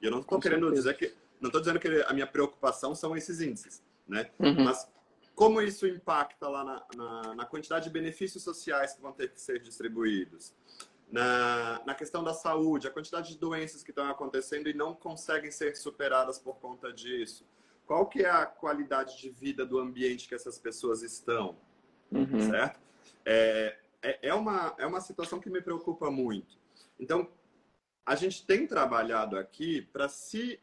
[0.00, 3.16] E eu não estou querendo dizer que não estou dizendo que a minha preocupação são
[3.16, 4.30] esses índices, né?
[4.38, 4.64] Uhum.
[4.64, 4.88] Mas
[5.38, 9.40] como isso impacta lá na, na, na, quantidade de benefícios sociais que vão ter que
[9.40, 10.52] ser distribuídos,
[11.12, 15.52] na, na questão da saúde, a quantidade de doenças que estão acontecendo e não conseguem
[15.52, 17.46] ser superadas por conta disso,
[17.86, 21.56] qual que é a qualidade de vida do ambiente que essas pessoas estão,
[22.10, 22.50] uhum.
[22.50, 22.80] certo?
[23.24, 26.58] É, é, é, uma, é uma situação que me preocupa muito.
[26.98, 27.30] Então,
[28.04, 30.60] a gente tem trabalhado aqui para se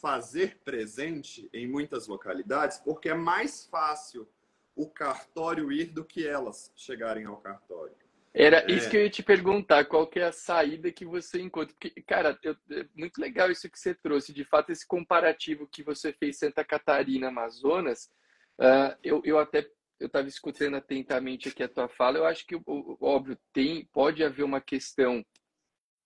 [0.00, 4.28] fazer presente em muitas localidades, porque é mais fácil
[4.74, 7.94] o cartório ir do que elas chegarem ao cartório.
[8.32, 8.72] Era é.
[8.72, 11.74] isso que eu ia te perguntar, qual que é a saída que você encontra?
[11.74, 14.32] Porque, cara, eu, é muito legal isso que você trouxe.
[14.32, 18.10] De fato, esse comparativo que você fez Santa Catarina, Amazonas,
[18.60, 22.18] uh, eu, eu até eu estava escutando atentamente aqui a tua fala.
[22.18, 22.54] Eu acho que,
[23.00, 25.24] óbvio, tem pode haver uma questão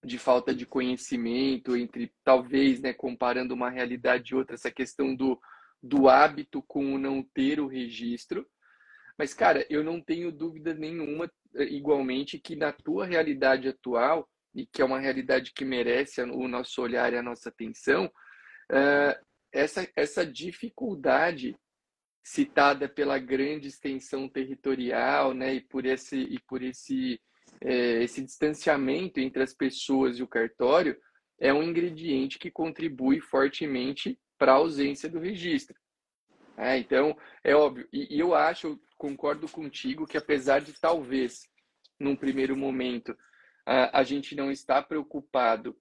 [0.05, 5.41] de falta de conhecimento entre, talvez, né, comparando uma realidade e outra, essa questão do,
[5.83, 8.47] do hábito com o não ter o registro.
[9.17, 14.83] Mas, cara, eu não tenho dúvida nenhuma igualmente que na tua realidade atual, e que
[14.83, 20.27] é uma realidade que merece o nosso olhar e a nossa atenção, uh, essa, essa
[20.27, 21.57] dificuldade
[22.23, 27.21] citada pela grande extensão territorial, né, e por esse, e por esse,
[27.65, 30.97] é, esse distanciamento entre as pessoas e o cartório,
[31.39, 35.77] é um ingrediente que contribui fortemente para a ausência do registro.
[36.57, 41.49] É, então, é óbvio, e, e eu acho, concordo contigo que apesar de talvez,
[41.99, 43.17] num primeiro momento,
[43.65, 45.77] a, a gente não estar preocupado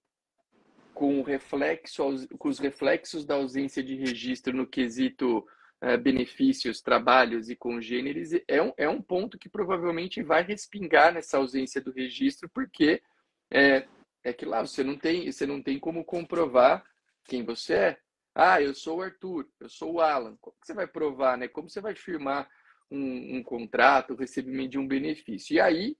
[0.94, 2.02] com, o reflexo,
[2.38, 5.46] com os reflexos da ausência de registro no quesito
[5.82, 11.36] uh, benefícios, trabalhos e congêneres, é um, é um ponto que provavelmente vai respingar nessa
[11.38, 13.02] ausência do registro, porque
[13.50, 13.86] é,
[14.22, 16.84] é que lá você não tem, você não tem como comprovar
[17.24, 17.98] quem você é.
[18.34, 20.36] Ah, eu sou o Arthur, eu sou o Alan.
[20.40, 21.48] Como você vai provar, né?
[21.48, 22.48] Como você vai firmar
[22.90, 25.54] um, um contrato, o recebimento de um benefício.
[25.54, 25.96] E aí,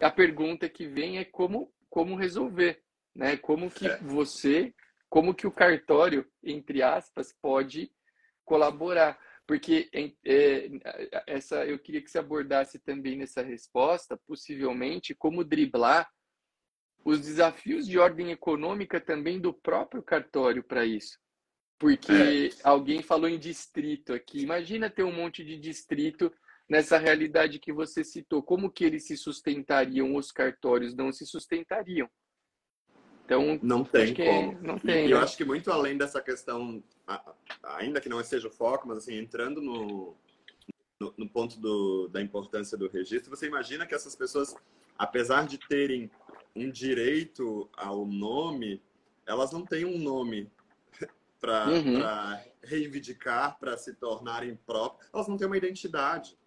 [0.00, 2.82] a pergunta que vem é como, como resolver,
[3.14, 3.38] né?
[3.38, 3.96] Como que é.
[3.98, 4.74] você,
[5.08, 7.90] como que o cartório, entre aspas, pode
[8.46, 9.18] colaborar?
[9.46, 9.88] Porque
[10.24, 10.70] é,
[11.26, 16.08] essa, eu queria que você abordasse também nessa resposta, possivelmente, como driblar
[17.04, 21.18] os desafios de ordem econômica também do próprio cartório para isso.
[21.78, 22.50] Porque é.
[22.64, 24.40] alguém falou em distrito aqui.
[24.40, 26.32] Imagina ter um monte de distrito
[26.68, 28.42] nessa realidade que você citou.
[28.42, 30.16] Como que eles se sustentariam?
[30.16, 32.10] Os cartórios não se sustentariam.
[33.26, 34.62] Então, não tem é como.
[34.62, 35.12] Não tem, e né?
[35.14, 36.82] eu acho que muito além dessa questão,
[37.64, 40.16] ainda que não seja o foco, mas assim, entrando no,
[41.00, 44.54] no, no ponto do, da importância do registro, você imagina que essas pessoas,
[44.96, 46.08] apesar de terem
[46.54, 48.80] um direito ao nome,
[49.26, 50.48] elas não têm um nome
[51.40, 52.00] para uhum.
[52.62, 56.38] reivindicar, para se tornarem próprias, elas não têm uma identidade.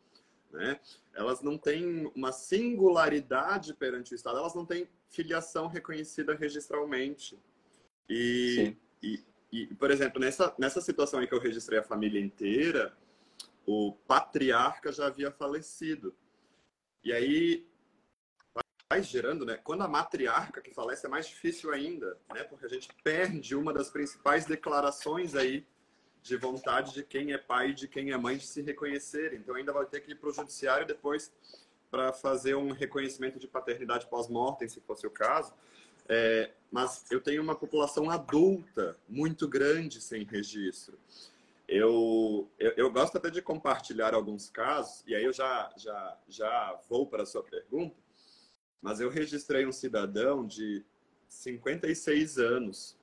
[0.50, 0.80] Né?
[1.14, 7.38] Elas não têm uma singularidade perante o Estado, elas não têm filiação reconhecida registralmente.
[8.08, 12.96] E, e, e, por exemplo, nessa, nessa situação em que eu registrei a família inteira,
[13.66, 16.16] o patriarca já havia falecido.
[17.04, 17.68] E aí
[18.92, 19.58] vai gerando, né?
[19.58, 22.44] Quando a matriarca que falece é mais difícil ainda, né?
[22.44, 25.66] Porque a gente perde uma das principais declarações aí
[26.22, 29.34] de vontade de quem é pai e de quem é mãe de se reconhecer.
[29.34, 31.32] Então ainda vai ter que ir para o judiciário depois
[31.90, 35.54] para fazer um reconhecimento de paternidade pós-mortem, se fosse o caso.
[36.08, 40.98] É, mas eu tenho uma população adulta muito grande sem registro.
[41.68, 46.80] Eu, eu, eu, gosto até de compartilhar alguns casos, e aí eu já, já, já
[46.90, 47.96] vou para a sua pergunta,
[48.82, 50.84] mas eu registrei um cidadão de
[51.28, 52.98] 56 anos,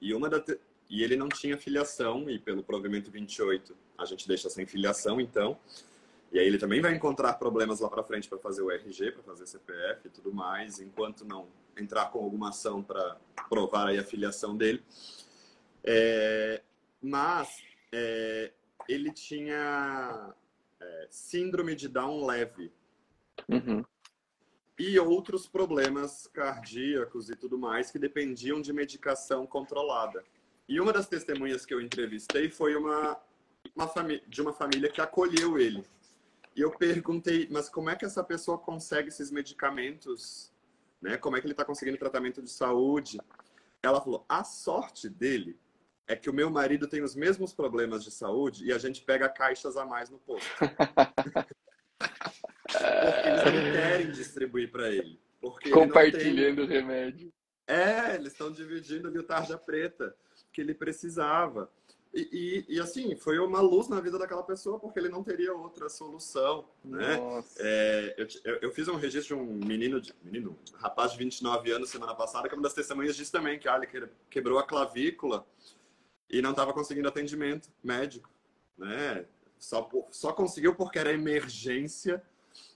[0.00, 0.42] e, uma da,
[0.88, 5.58] e ele não tinha filiação, e pelo provimento 28 a gente deixa sem filiação, então.
[6.36, 9.22] E aí ele também vai encontrar problemas lá para frente para fazer o RG, para
[9.22, 13.16] fazer CPF e tudo mais, enquanto não entrar com alguma ação para
[13.48, 14.84] provar a filiação dele.
[15.82, 16.60] É,
[17.00, 18.52] mas é,
[18.86, 20.34] ele tinha
[20.78, 22.70] é, síndrome de Down leve.
[23.48, 23.82] Uhum.
[24.78, 30.22] E outros problemas cardíacos e tudo mais que dependiam de medicação controlada.
[30.68, 33.18] E uma das testemunhas que eu entrevistei foi uma,
[33.74, 33.90] uma
[34.28, 35.82] de uma família que acolheu ele.
[36.56, 40.50] E eu perguntei, mas como é que essa pessoa consegue esses medicamentos?
[41.02, 41.18] Né?
[41.18, 43.20] Como é que ele está conseguindo tratamento de saúde?
[43.82, 45.58] Ela falou: a sorte dele
[46.08, 49.28] é que o meu marido tem os mesmos problemas de saúde e a gente pega
[49.28, 50.48] caixas a mais no posto.
[52.66, 55.20] porque eles não querem distribuir para ele.
[55.72, 57.30] Compartilhando o remédio.
[57.66, 60.16] É, eles estão dividindo ali o tarja preta
[60.52, 61.70] que ele precisava.
[62.16, 65.52] E, e, e, assim, foi uma luz na vida daquela pessoa, porque ele não teria
[65.52, 67.18] outra solução, né?
[67.58, 71.70] É, eu, eu, fiz um registro de um menino, de, menino, um rapaz de 29
[71.72, 75.46] anos semana passada, que uma das testemunhas disse também que ah, ele quebrou a clavícula
[76.30, 78.30] e não estava conseguindo atendimento médico,
[78.78, 79.26] né?
[79.58, 82.24] Só, só conseguiu porque era emergência,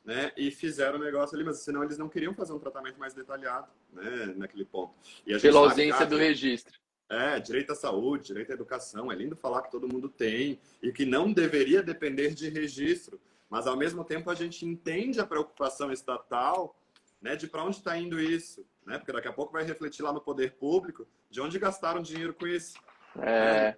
[0.05, 0.33] né?
[0.37, 3.69] E fizeram o negócio ali, mas senão eles não queriam fazer um tratamento mais detalhado,
[3.91, 4.35] né?
[4.37, 4.93] Naquele ponto.
[5.27, 6.79] E Pela ausência do registro.
[7.11, 9.11] É, direito à saúde, direito à educação.
[9.11, 13.21] É lindo falar que todo mundo tem e que não deveria depender de registro.
[13.51, 16.77] Mas, ao mesmo tempo, a gente entende a preocupação estatal
[17.21, 18.65] né, de para onde está indo isso.
[18.87, 18.97] Né?
[18.97, 22.47] Porque daqui a pouco vai refletir lá no poder público de onde gastaram dinheiro com
[22.47, 22.79] isso.
[23.19, 23.75] É...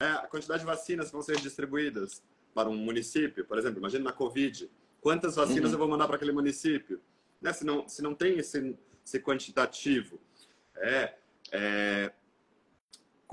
[0.00, 2.22] é a quantidade de vacinas vão ser distribuídas
[2.54, 4.70] para um município, por exemplo, imagine na Covid.
[5.00, 5.74] Quantas vacinas uhum.
[5.74, 7.00] eu vou mandar para aquele município?
[7.40, 7.54] Né?
[7.54, 10.20] Se, não, se não tem esse, esse quantitativo.
[10.76, 11.14] É,
[11.50, 12.12] é,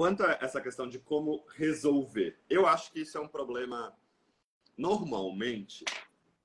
[0.02, 3.96] Quanto a essa questão de como resolver, eu acho que isso é um problema.
[4.76, 5.86] Normalmente,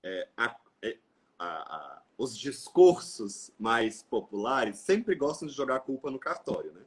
[0.03, 0.99] é, a, é,
[1.38, 6.83] a, a, os discursos mais populares sempre gostam de jogar a culpa no cartório, né?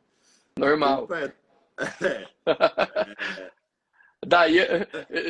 [0.59, 1.07] Normal.
[1.11, 1.33] A é,
[2.03, 2.29] é,
[3.41, 3.51] é,
[4.23, 4.59] Daí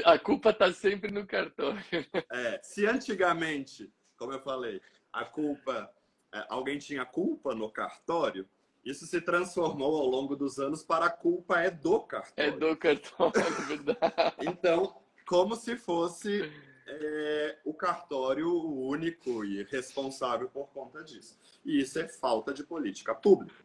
[0.03, 1.79] a culpa está sempre no cartório.
[2.33, 4.81] É, se antigamente, como eu falei,
[5.13, 5.89] a culpa,
[6.35, 8.45] é, alguém tinha culpa no cartório,
[8.83, 12.53] isso se transformou ao longo dos anos para a culpa é do cartório.
[12.53, 14.35] É do cartório, é verdade.
[14.41, 14.95] então,
[15.27, 16.51] como se fosse
[16.87, 21.37] é, o cartório único e responsável por conta disso.
[21.63, 23.63] E isso é falta de política pública.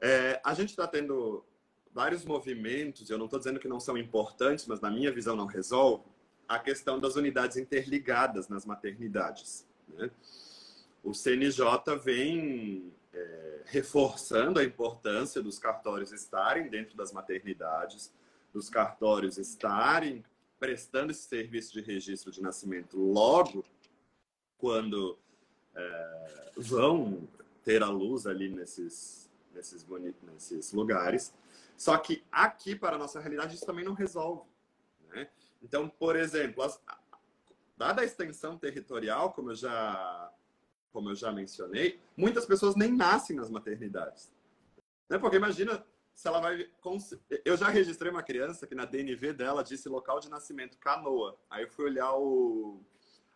[0.00, 1.44] É, a gente está tendo
[1.92, 5.46] vários movimentos, eu não estou dizendo que não são importantes, mas na minha visão não
[5.46, 6.04] resolve,
[6.48, 9.66] a questão das unidades interligadas nas maternidades.
[9.88, 10.10] Né?
[11.02, 18.12] O CNJ vem é, reforçando a importância dos cartórios estarem dentro das maternidades,
[18.52, 20.24] dos cartórios estarem
[20.58, 23.64] prestando esse serviço de registro de nascimento logo
[24.58, 25.18] quando
[25.74, 27.28] é, vão
[27.64, 29.84] ter a luz ali nesses, nesses,
[30.22, 31.34] nesses lugares.
[31.76, 34.48] Só que aqui, para a nossa realidade, isso também não resolve.
[35.08, 35.28] Né?
[35.62, 36.80] Então, por exemplo, as,
[37.76, 40.32] dada a extensão territorial, como eu já
[40.92, 44.32] como eu já mencionei, muitas pessoas nem nascem nas maternidades.
[45.08, 45.18] Né?
[45.18, 45.84] Porque imagina
[46.14, 46.70] se ela vai.
[47.44, 51.38] Eu já registrei uma criança que na DNV dela disse local de nascimento Canoa.
[51.50, 52.80] Aí eu fui olhar o...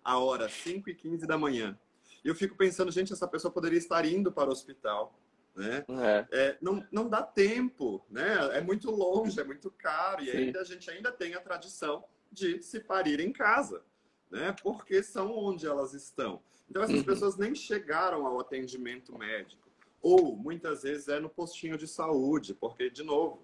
[0.04, 1.78] a hora, 5 e 15 da manhã.
[2.24, 5.18] E eu fico pensando, gente, essa pessoa poderia estar indo para o hospital.
[5.54, 5.84] Né?
[5.88, 6.26] É.
[6.30, 8.56] É, não, não dá tempo, né?
[8.56, 10.22] É muito longe, é muito caro.
[10.22, 10.36] E Sim.
[10.36, 13.82] ainda a gente ainda tem a tradição de se parir em casa,
[14.30, 14.54] né?
[14.62, 16.42] Porque são onde elas estão.
[16.68, 17.04] Então essas uhum.
[17.04, 19.66] pessoas nem chegaram ao atendimento médico.
[20.02, 23.42] Ou, muitas vezes, é no postinho de saúde, porque, de novo,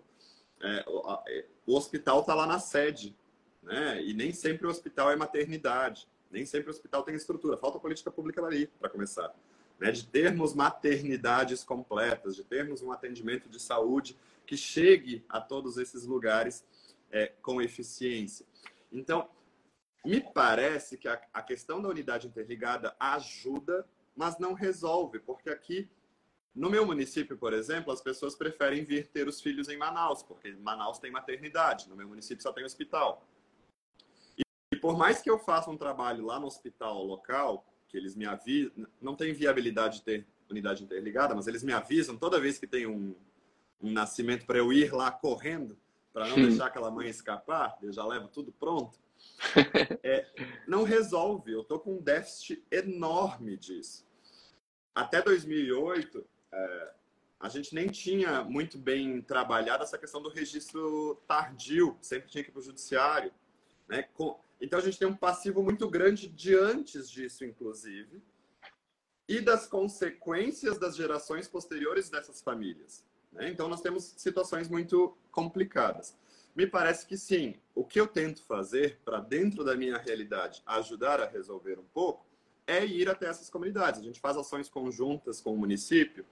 [0.60, 3.16] é, o, é, o, hospital está lá na sede,
[3.62, 4.02] né?
[4.02, 7.56] E nem sempre o hospital é maternidade, nem sempre o hospital tem estrutura.
[7.56, 9.34] Falta política pública ali, para começar.
[9.78, 9.90] Né?
[9.90, 14.16] De termos maternidades completas, de termos um atendimento de saúde
[14.46, 16.64] que chegue a todos esses lugares
[17.10, 18.46] é, com eficiência.
[18.92, 19.28] Então,
[20.04, 23.86] me parece que a, a questão da unidade interligada ajuda,
[24.16, 25.88] mas não resolve, porque aqui
[26.54, 30.52] no meu município, por exemplo, as pessoas preferem vir ter os filhos em Manaus, porque
[30.52, 33.26] Manaus tem maternidade, no meu município só tem hospital.
[34.36, 38.26] E, por mais que eu faça um trabalho lá no hospital local, que eles me
[38.26, 42.66] avisam, não tem viabilidade de ter unidade interligada, mas eles me avisam toda vez que
[42.66, 43.14] tem um,
[43.80, 45.78] um nascimento para eu ir lá correndo,
[46.12, 48.98] para não deixar aquela mãe escapar, eu já levo tudo pronto.
[50.04, 50.26] É,
[50.66, 54.06] não resolve, eu tô com um déficit enorme disso.
[54.94, 56.92] Até 2008, é,
[57.40, 62.50] a gente nem tinha muito bem trabalhado essa questão do registro tardio, sempre tinha que
[62.50, 63.32] ir para o judiciário.
[63.88, 64.08] Né?
[64.60, 68.22] Então a gente tem um passivo muito grande de antes disso, inclusive,
[69.28, 73.04] e das consequências das gerações posteriores dessas famílias.
[73.32, 73.50] Né?
[73.50, 76.16] Então nós temos situações muito complicadas.
[76.54, 77.54] Me parece que sim.
[77.74, 82.26] O que eu tento fazer para, dentro da minha realidade, ajudar a resolver um pouco,
[82.66, 84.00] é ir até essas comunidades.
[84.00, 86.24] A gente faz ações conjuntas com o município,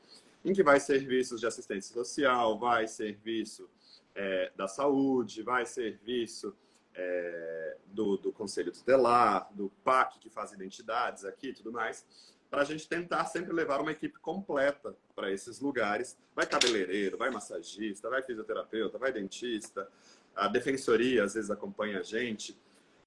[0.45, 3.69] em que vai serviços de assistência social, vai serviço
[4.15, 6.55] é, da saúde, vai serviço
[6.95, 12.05] é, do, do Conselho Tutelar, do PAC, que faz identidades aqui e tudo mais,
[12.51, 16.19] para a gente tentar sempre levar uma equipe completa para esses lugares.
[16.35, 19.89] Vai cabeleireiro, vai massagista, vai fisioterapeuta, vai dentista,
[20.35, 22.59] a defensoria às vezes acompanha a gente.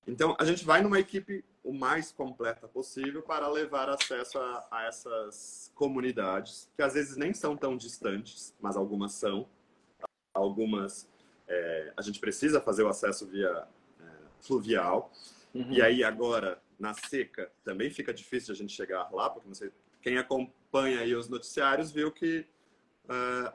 [0.07, 4.85] Então, a gente vai numa equipe o mais completa possível para levar acesso a, a
[4.85, 9.47] essas comunidades, que às vezes nem são tão distantes, mas algumas são.
[10.33, 11.07] Algumas
[11.47, 13.67] é, a gente precisa fazer o acesso via
[13.99, 14.05] é,
[14.41, 15.11] fluvial.
[15.53, 15.71] Uhum.
[15.71, 19.71] E aí, agora, na seca, também fica difícil a gente chegar lá, porque não sei,
[20.01, 22.45] quem acompanha aí os noticiários viu que
[23.05, 23.47] uh,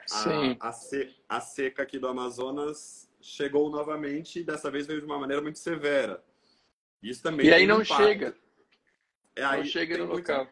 [0.61, 5.05] a, a, se, a seca aqui do Amazonas chegou novamente e dessa vez veio de
[5.05, 6.25] uma maneira muito severa.
[7.03, 8.03] Isso também e aí não impacto.
[8.03, 8.37] chega.
[9.37, 10.27] É, aí não chega no muito...
[10.27, 10.49] local.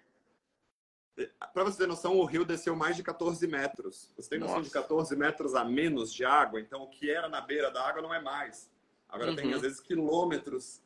[1.55, 4.13] Para você ter noção, o rio desceu mais de 14 metros.
[4.15, 4.69] Você tem noção Nossa.
[4.69, 6.61] de 14 metros a menos de água?
[6.61, 8.71] Então, o que era na beira da água não é mais.
[9.09, 9.37] Agora uhum.
[9.37, 10.83] tem, às vezes, quilômetros.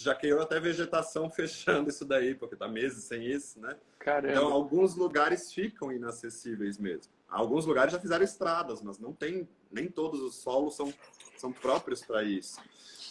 [0.00, 3.76] Já caiu até vegetação fechando isso daí, porque tá meses sem isso, né?
[3.98, 4.32] Caramba.
[4.32, 7.12] Então, alguns lugares ficam inacessíveis mesmo.
[7.28, 10.92] Alguns lugares já fizeram estradas, mas não tem, nem todos os solos são,
[11.36, 12.58] são próprios para isso.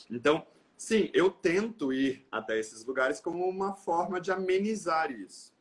[0.10, 0.46] Então,
[0.78, 5.52] Sim, eu tento ir até esses lugares como uma forma de amenizar isso.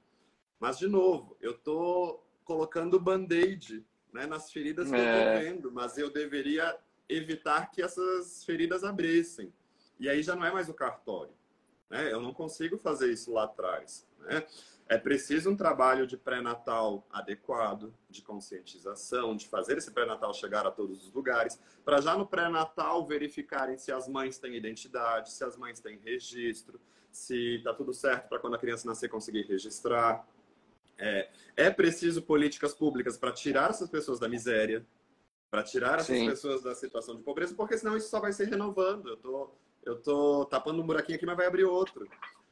[0.60, 4.98] Mas, de novo, eu estou colocando band-aid né, nas feridas que é.
[4.98, 9.50] eu estou vendo, mas eu deveria evitar que essas feridas abrissem.
[9.98, 11.32] E aí já não é mais o cartório.
[11.88, 12.12] Né?
[12.12, 14.06] Eu não consigo fazer isso lá atrás.
[14.20, 14.44] Né?
[14.88, 20.70] É preciso um trabalho de pré-natal adequado, de conscientização, de fazer esse pré-natal chegar a
[20.70, 25.56] todos os lugares, para já no pré-natal verificarem se as mães têm identidade, se as
[25.56, 26.80] mães têm registro,
[27.10, 30.26] se está tudo certo para quando a criança nascer conseguir registrar.
[30.98, 34.86] É, é preciso políticas públicas para tirar essas pessoas da miséria,
[35.50, 36.28] para tirar essas Sim.
[36.28, 39.08] pessoas da situação de pobreza, porque senão isso só vai se renovando.
[39.08, 39.50] Eu tô,
[39.86, 42.06] eu tô tapando um buraquinho aqui, mas vai abrir outro.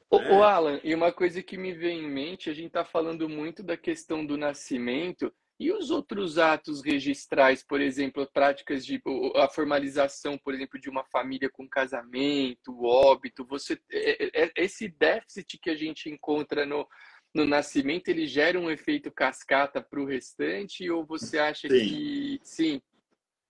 [0.08, 0.42] O, é.
[0.42, 3.76] Alan, e uma coisa que me vem em mente, a gente está falando muito da
[3.76, 9.00] questão do nascimento e os outros atos registrais, por exemplo, práticas de
[9.36, 14.88] a formalização, por exemplo, de uma família com casamento, óbito, você é, é, é, esse
[14.88, 16.86] déficit que a gente encontra no,
[17.34, 21.78] no nascimento, ele gera um efeito cascata para o restante ou você acha sim.
[21.78, 22.82] que sim?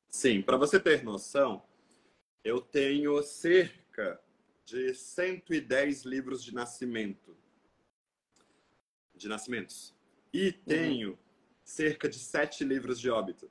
[0.09, 1.63] Sim, para você ter noção,
[2.45, 4.21] eu tenho cerca
[4.65, 7.37] de 110 livros de nascimento.
[9.15, 9.95] De nascimentos.
[10.33, 10.53] E uhum.
[10.67, 11.19] tenho uhum.
[11.65, 13.51] cerca de 7 livros de óbito.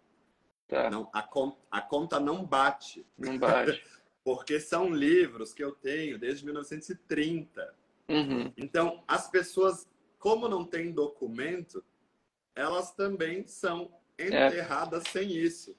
[0.68, 0.90] Tá.
[0.90, 3.06] Não, a, conta, a conta não bate.
[3.18, 3.84] Não bate.
[4.24, 7.76] Porque são livros que eu tenho desde 1930.
[8.08, 8.54] Uhum.
[8.56, 9.88] Então, as pessoas,
[10.18, 11.84] como não têm documento,
[12.56, 14.28] elas também são é.
[14.28, 15.10] enterradas é.
[15.10, 15.76] sem isso.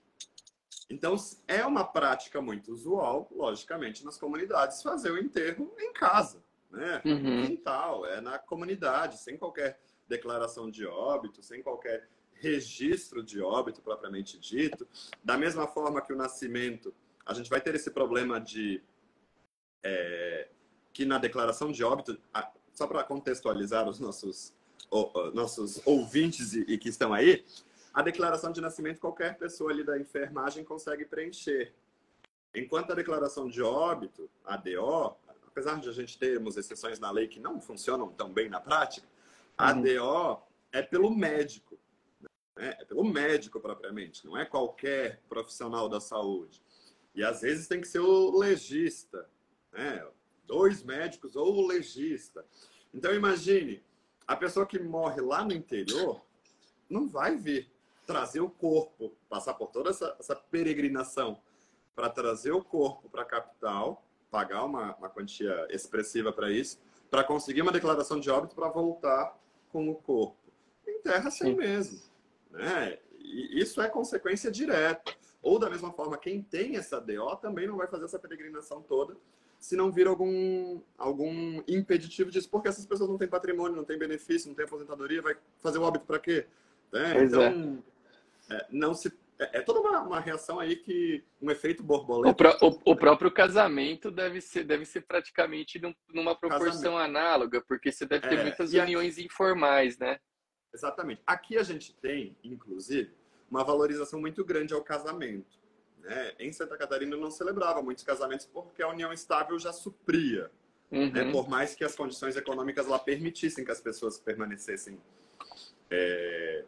[0.89, 1.17] Então,
[1.49, 7.01] é uma prática muito usual, logicamente, nas comunidades, fazer o enterro em casa, né?
[7.05, 7.41] Uhum.
[7.41, 13.81] No quintal, é na comunidade, sem qualquer declaração de óbito, sem qualquer registro de óbito
[13.81, 14.87] propriamente dito.
[15.23, 18.83] Da mesma forma que o nascimento, a gente vai ter esse problema de
[19.83, 20.49] é,
[20.93, 22.19] que na declaração de óbito,
[22.73, 24.55] só para contextualizar os nossos,
[25.33, 27.45] nossos ouvintes e, e que estão aí,
[27.95, 31.73] a declaração de nascimento qualquer pessoa ali da enfermagem consegue preencher.
[32.53, 35.17] Enquanto a declaração de óbito, a DO,
[35.47, 39.07] apesar de a gente termos exceções na lei que não funcionam tão bem na prática,
[39.57, 39.83] a uhum.
[39.83, 40.43] DO
[40.73, 41.79] é pelo médico.
[42.57, 42.77] Né?
[42.81, 46.61] É pelo médico propriamente, não é qualquer profissional da saúde.
[47.15, 49.29] E às vezes tem que ser o legista,
[49.73, 50.05] né?
[50.45, 52.45] dois médicos ou o legista.
[52.93, 53.85] Então imagine,
[54.27, 56.21] a pessoa que morre lá no interior
[56.89, 57.74] não vai vir
[58.07, 61.39] trazer o corpo, passar por toda essa, essa peregrinação
[61.95, 66.79] para trazer o corpo para a capital, pagar uma, uma quantia expressiva para isso,
[67.11, 69.39] para conseguir uma declaração de óbito para voltar
[69.71, 70.37] com o corpo.
[70.87, 72.01] Enterra sem mesmo.
[72.51, 72.99] Né?
[73.19, 75.15] E isso é consequência direta.
[75.41, 79.17] Ou da mesma forma, quem tem essa DO também não vai fazer essa peregrinação toda
[79.65, 83.99] se não vir algum, algum impeditivo disso, porque essas pessoas não têm patrimônio, não têm
[83.99, 86.47] benefício, não têm aposentadoria, vai fazer o óbito para quê?
[86.93, 87.25] Né?
[87.25, 87.79] Então, é.
[88.51, 92.57] É, não se é, é toda uma, uma, reação aí que um efeito borboleta.
[92.63, 96.99] O, o, o, próprio casamento deve ser, deve ser praticamente num, numa proporção casamento.
[96.99, 100.21] análoga, porque você deve ter é, muitas uniões aqui, informais, né?
[100.73, 101.23] Exatamente.
[101.27, 103.13] Aqui a gente tem, inclusive,
[103.51, 105.59] uma valorização muito grande ao casamento.
[106.01, 106.33] Né?
[106.39, 110.51] Em Santa Catarina não celebrava muitos casamentos porque a união estável já supria.
[110.91, 110.99] Né?
[110.99, 111.13] Uhum.
[111.13, 111.33] Né?
[111.33, 115.01] Por mais que as condições econômicas lá permitissem que as pessoas permanecessem
[115.91, 116.65] é,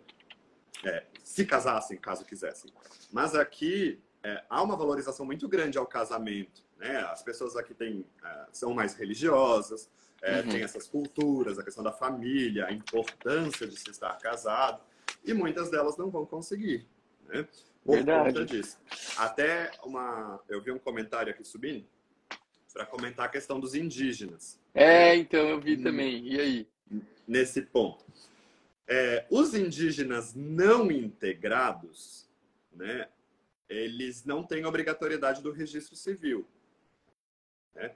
[0.84, 2.72] é, se casassem, caso quisessem.
[3.12, 6.62] Mas aqui é, há uma valorização muito grande ao casamento.
[6.78, 6.98] Né?
[6.98, 9.90] As pessoas aqui têm, é, são mais religiosas,
[10.22, 10.48] é, uhum.
[10.50, 14.80] têm essas culturas, a questão da família, a importância de se estar casado,
[15.24, 16.86] e muitas delas não vão conseguir.
[17.26, 17.44] Né?
[17.84, 18.28] Por Verdade.
[18.28, 18.78] conta disso.
[19.16, 20.40] Até uma.
[20.48, 21.86] Eu vi um comentário aqui subindo
[22.72, 24.60] para comentar a questão dos indígenas.
[24.72, 26.24] É, então eu vi também.
[26.24, 26.68] E aí?
[27.26, 28.04] Nesse ponto.
[28.88, 32.28] É, os indígenas não integrados,
[32.72, 33.08] né,
[33.68, 36.46] eles não têm obrigatoriedade do registro civil.
[37.74, 37.94] Né?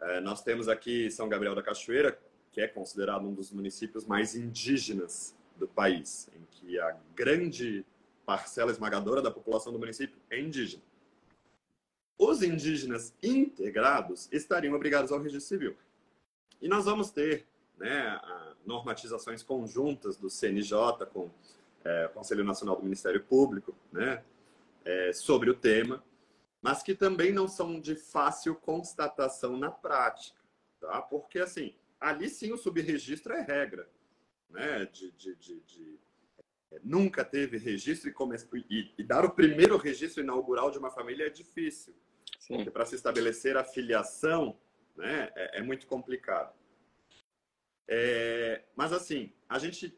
[0.00, 2.18] É, nós temos aqui São Gabriel da Cachoeira,
[2.52, 7.84] que é considerado um dos municípios mais indígenas do país, em que a grande
[8.24, 10.82] parcela esmagadora da população do município é indígena.
[12.18, 15.76] Os indígenas integrados estariam obrigados ao registro civil.
[16.60, 17.46] E nós vamos ter
[17.78, 18.20] né,
[18.64, 21.30] normatizações conjuntas do CNJ com
[21.84, 24.22] é, o Conselho Nacional do Ministério Público, né,
[24.84, 26.02] é, sobre o tema,
[26.62, 30.38] mas que também não são de fácil constatação na prática,
[30.78, 31.00] tá?
[31.00, 33.88] Porque assim, ali sim o subregistro é regra,
[34.50, 34.84] né?
[34.86, 35.98] De, de, de, de
[36.70, 38.36] é, nunca teve registro e, come...
[38.68, 41.94] e, e, dar o primeiro registro inaugural de uma família é difícil,
[42.38, 42.56] sim.
[42.56, 44.56] porque para se estabelecer a filiação,
[44.96, 46.54] né, é, é muito complicado.
[47.92, 49.92] É, mas assim, a gente,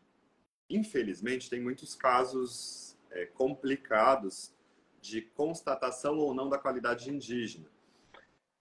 [0.71, 4.55] infelizmente, tem muitos casos é, complicados
[4.99, 7.67] de constatação ou não da qualidade indígena.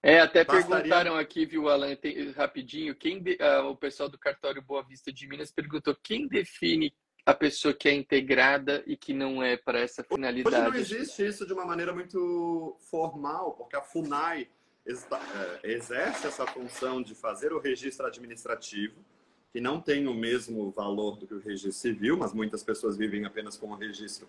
[0.04, 0.76] É, até Bastaria...
[0.76, 5.14] perguntaram aqui, viu, Alan, tem, rapidinho, quem de, uh, o pessoal do cartório Boa Vista
[5.14, 9.80] de Minas perguntou quem define a pessoa que é integrada e que não é para
[9.80, 10.56] essa finalidade.
[10.56, 14.50] Hoje não existe isso de uma maneira muito formal, porque a FUNAI
[14.88, 19.06] é, exerce essa função de fazer o registro administrativo,
[19.52, 23.26] que não tem o mesmo valor do que o registro civil, mas muitas pessoas vivem
[23.26, 24.28] apenas com o registro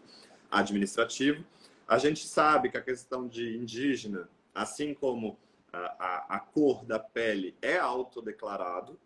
[0.50, 1.44] administrativo.
[1.86, 5.38] A gente sabe que a questão de indígena, assim como
[5.72, 8.98] a, a, a cor da pele, é autodeclarado,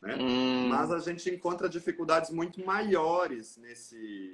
[0.00, 0.16] né?
[0.16, 0.68] Hum.
[0.68, 4.30] mas a gente encontra dificuldades muito maiores nesse,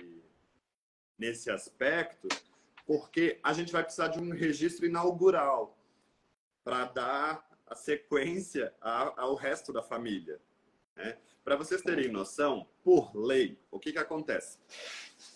[1.19, 2.29] nesse aspecto,
[2.87, 5.79] porque a gente vai precisar de um registro inaugural
[6.65, 10.41] para dar a sequência ao resto da família.
[10.97, 11.19] Né?
[11.45, 14.59] Para vocês terem noção, por lei, o que, que acontece?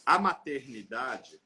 [0.04, 1.40] A maternidade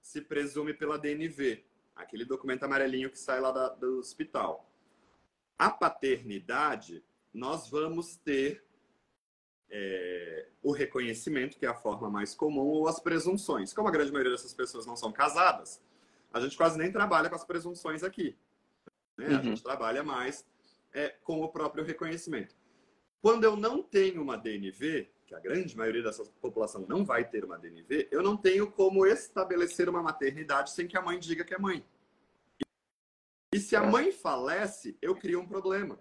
[0.00, 4.70] se presume pela DNV, aquele documento amarelinho que sai lá da, do hospital.
[5.58, 7.04] A paternidade,
[7.34, 8.64] nós vamos ter
[9.70, 13.72] é, o reconhecimento, que é a forma mais comum, ou as presunções.
[13.74, 15.82] Como a grande maioria dessas pessoas não são casadas,
[16.32, 18.36] a gente quase nem trabalha com as presunções aqui.
[19.16, 19.28] Né?
[19.28, 19.38] Uhum.
[19.38, 20.46] A gente trabalha mais
[20.92, 22.56] é, com o próprio reconhecimento.
[23.20, 27.44] Quando eu não tenho uma DNV, que a grande maioria dessa população não vai ter
[27.44, 31.54] uma DNV, eu não tenho como estabelecer uma maternidade sem que a mãe diga que
[31.54, 31.84] é mãe.
[33.52, 33.90] E se a é.
[33.90, 35.98] mãe falece, eu crio um problema.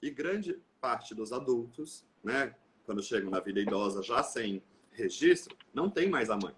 [0.00, 5.88] E grande parte dos adultos, né, quando chegam na vida idosa já sem registro, não
[5.88, 6.54] tem mais a mãe.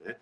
[0.00, 0.16] Né?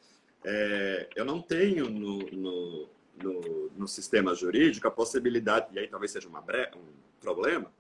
[0.45, 2.89] É, eu não tenho no, no,
[3.23, 6.71] no, no, sistema jurídico a possibilidade, e aí talvez seja uma bre...
[6.75, 7.73] um problema,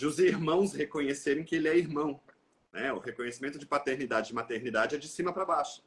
[0.00, 2.18] de os irmãos reconhecerem que ele é irmão.
[2.72, 2.90] Né?
[2.90, 5.84] O reconhecimento de paternidade e maternidade é de cima para baixo,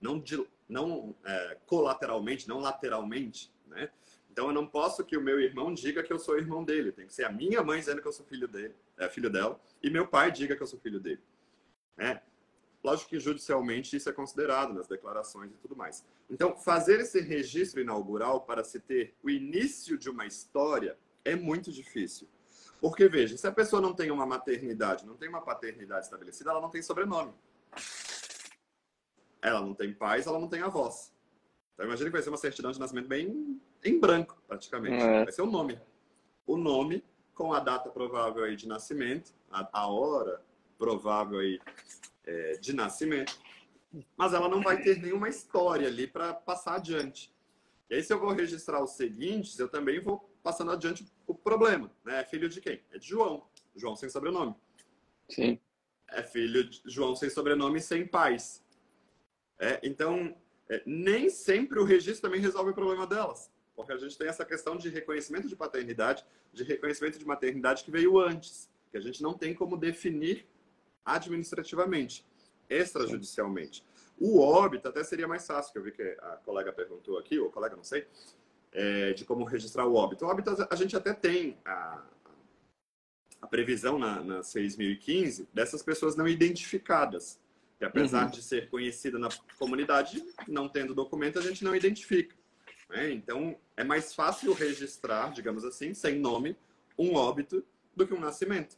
[0.00, 3.52] não, de, não é, colateralmente, não lateralmente.
[3.66, 3.90] Né?
[4.32, 6.90] Então eu não posso que o meu irmão diga que eu sou irmão dele.
[6.90, 9.60] Tem que ser a minha mãe dizendo que eu sou filho dele, é, filho dela,
[9.82, 11.20] e meu pai diga que eu sou filho dele.
[11.98, 12.22] Né?
[12.82, 16.02] Lógico que judicialmente isso é considerado nas declarações e tudo mais.
[16.30, 21.70] Então, fazer esse registro inaugural para se ter o início de uma história é muito
[21.70, 22.26] difícil.
[22.80, 26.60] Porque, veja, se a pessoa não tem uma maternidade, não tem uma paternidade estabelecida, ela
[26.60, 27.34] não tem sobrenome.
[29.42, 31.12] Ela não tem pais, ela não tem avós.
[31.74, 35.02] Então, imagina que vai ser uma certidão de nascimento bem em branco, praticamente.
[35.02, 35.24] É.
[35.24, 35.78] Vai ser o nome.
[36.46, 37.04] O nome
[37.34, 40.42] com a data provável aí de nascimento, a, a hora
[40.78, 41.60] provável aí
[42.26, 43.38] é, de nascimento,
[44.16, 47.32] mas ela não vai ter nenhuma história ali para passar adiante.
[47.90, 51.90] E aí, se eu vou registrar os seguintes, eu também vou passando adiante o problema.
[52.04, 52.20] Né?
[52.20, 52.80] É filho de quem?
[52.92, 53.44] É de João.
[53.74, 54.54] João sem sobrenome.
[55.28, 55.58] Sim.
[56.08, 58.64] É filho de João sem sobrenome e sem pais.
[59.58, 60.36] É, então,
[60.68, 63.50] é, nem sempre o registro também resolve o problema delas.
[63.74, 67.90] Porque a gente tem essa questão de reconhecimento de paternidade, de reconhecimento de maternidade que
[67.90, 68.70] veio antes.
[68.92, 70.46] Que a gente não tem como definir
[71.04, 72.24] administrativamente,
[72.68, 73.84] extrajudicialmente.
[74.20, 77.50] O óbito até seria mais fácil, que eu vi que a colega perguntou aqui, ou
[77.50, 78.06] colega, não sei,
[78.70, 80.26] é, de como registrar o óbito.
[80.26, 82.04] O óbito a gente até tem a,
[83.40, 87.40] a previsão na, na 6.015 dessas pessoas não identificadas.
[87.78, 88.30] Que apesar uhum.
[88.30, 92.36] de ser conhecida na comunidade, não tendo documento, a gente não identifica.
[92.90, 93.10] Né?
[93.12, 96.58] Então, é mais fácil registrar, digamos assim, sem nome,
[96.98, 97.64] um óbito
[97.96, 98.76] do que um nascimento.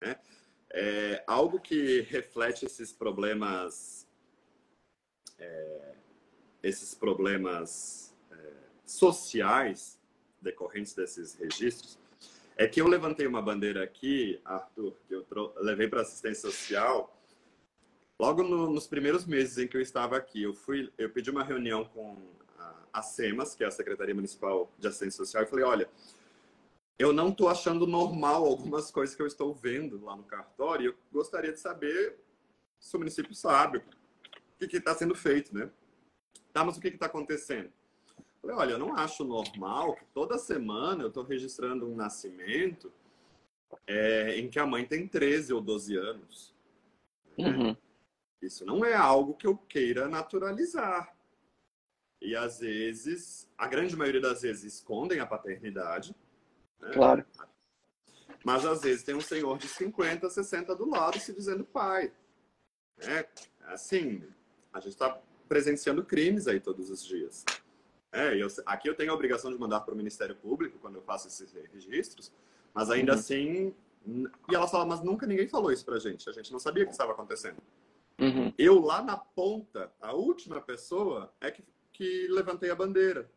[0.00, 0.16] Né?
[0.72, 4.03] É, algo que reflete esses problemas,
[5.38, 5.94] é,
[6.62, 8.36] esses problemas é,
[8.84, 9.98] sociais
[10.40, 11.98] decorrentes desses registros,
[12.56, 15.26] é que eu levantei uma bandeira aqui, Arthur, que eu
[15.56, 17.16] levei para assistência social.
[18.20, 21.42] Logo no, nos primeiros meses em que eu estava aqui, eu fui, eu pedi uma
[21.42, 22.16] reunião com
[22.92, 25.90] a, SEMAS, que é a Secretaria Municipal de Assistência Social, e falei, olha,
[26.96, 30.90] eu não estou achando normal algumas coisas que eu estou vendo lá no cartório.
[30.90, 32.16] Eu gostaria de saber
[32.78, 33.82] se o município sabe
[34.60, 35.70] o que está sendo feito, né?
[36.52, 37.72] Tá, mas o que está acontecendo?
[38.40, 42.92] Falei, olha, eu não acho normal que toda semana eu estou registrando um nascimento
[43.86, 46.54] é, em que a mãe tem 13 ou 12 anos.
[47.36, 47.48] Né?
[47.48, 47.76] Uhum.
[48.40, 51.16] Isso não é algo que eu queira naturalizar.
[52.20, 56.14] E às vezes, a grande maioria das vezes, escondem a paternidade
[56.84, 56.92] né?
[56.92, 57.26] Claro.
[58.44, 62.12] Mas às vezes tem um senhor de 50, 60 do lado se dizendo pai.
[62.98, 63.26] É,
[63.66, 64.22] assim,
[64.74, 65.18] a gente está
[65.48, 67.44] presenciando crimes aí todos os dias.
[68.12, 71.02] É, eu, aqui eu tenho a obrigação de mandar para o Ministério Público quando eu
[71.02, 72.32] faço esses registros,
[72.74, 73.18] mas ainda uhum.
[73.18, 73.74] assim.
[74.50, 76.28] E ela fala, mas nunca ninguém falou isso pra gente.
[76.28, 77.56] A gente não sabia o que estava acontecendo.
[78.20, 78.52] Uhum.
[78.58, 83.30] Eu lá na ponta, a última pessoa, é que, que levantei a bandeira.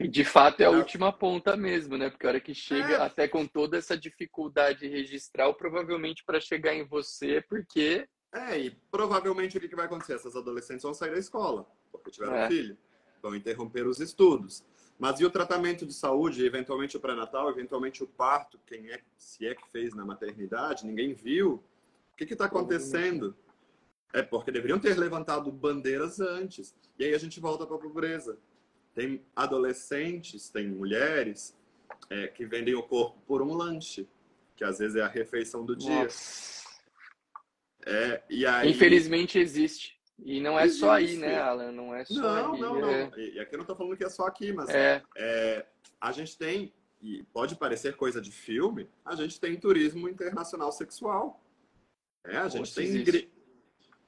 [0.00, 2.08] E de fato é a última ponta mesmo, né?
[2.08, 3.02] Porque a hora que chega, é.
[3.02, 8.08] até com toda essa dificuldade registral, provavelmente para chegar em você, porque.
[8.32, 10.14] É, e provavelmente o que vai acontecer?
[10.14, 12.48] Essas adolescentes vão sair da escola, porque tiveram é.
[12.48, 12.76] filho,
[13.22, 14.64] vão interromper os estudos.
[14.98, 19.46] Mas e o tratamento de saúde, eventualmente o pré-natal, eventualmente o parto, quem é, se
[19.46, 21.62] é que fez na maternidade, ninguém viu.
[22.12, 23.34] O que está acontecendo?
[24.12, 26.74] É porque deveriam ter levantado bandeiras antes.
[26.98, 28.38] E aí a gente volta para a pobreza.
[28.92, 31.56] Tem adolescentes, tem mulheres
[32.10, 34.08] é, que vendem o corpo por um lanche,
[34.56, 36.08] que às vezes é a refeição do dia.
[37.86, 38.70] É, e aí...
[38.70, 39.98] Infelizmente existe.
[40.24, 40.80] E não é existe.
[40.80, 41.72] só aí, né, Alan?
[41.72, 42.60] Não é só não, aí.
[42.60, 43.10] Não, não, é...
[43.16, 45.02] E aqui eu não estou falando que é só aqui, mas é.
[45.16, 45.66] É,
[46.00, 51.42] a gente tem, e pode parecer coisa de filme, a gente tem turismo internacional sexual.
[52.24, 53.30] É, a gente tem.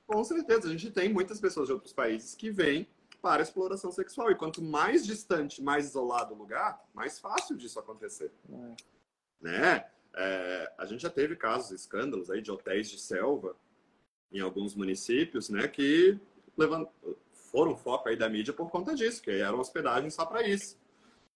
[0.06, 2.88] Com certeza, a gente tem muitas pessoas de outros países que vêm
[3.22, 4.30] para exploração sexual.
[4.30, 8.32] E quanto mais distante, mais isolado o lugar, mais fácil disso acontecer.
[8.50, 8.74] É.
[9.40, 9.86] Né?
[10.14, 13.56] É, a gente já teve casos, escândalos aí de hotéis de selva
[14.32, 16.18] em alguns municípios, né, que
[16.56, 16.88] levant...
[17.50, 20.78] foram foco aí da mídia por conta disso, que eram hospedagens só para isso.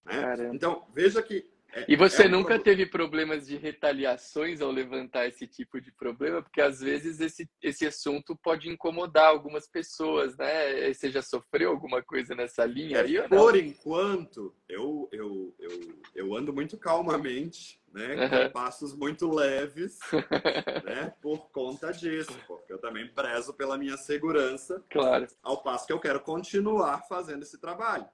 [0.05, 0.51] Né?
[0.53, 1.47] Então, veja que
[1.89, 2.64] e você é um nunca problema.
[2.64, 6.43] teve problemas de retaliações ao levantar esse tipo de problema?
[6.43, 10.93] Porque às vezes esse, esse assunto pode incomodar algumas pessoas, né?
[10.93, 13.16] Você já sofreu alguma coisa nessa linha aí?
[13.16, 15.70] É, por enquanto, eu, eu, eu,
[16.14, 18.14] eu ando muito calmamente, né?
[18.14, 18.47] Uhum.
[18.47, 19.99] Com passos muito leves,
[20.85, 21.14] né?
[21.20, 24.83] Por conta disso, porque eu também prezo pela minha segurança.
[24.91, 25.27] Claro.
[25.43, 28.07] Ao passo que eu quero continuar fazendo esse trabalho,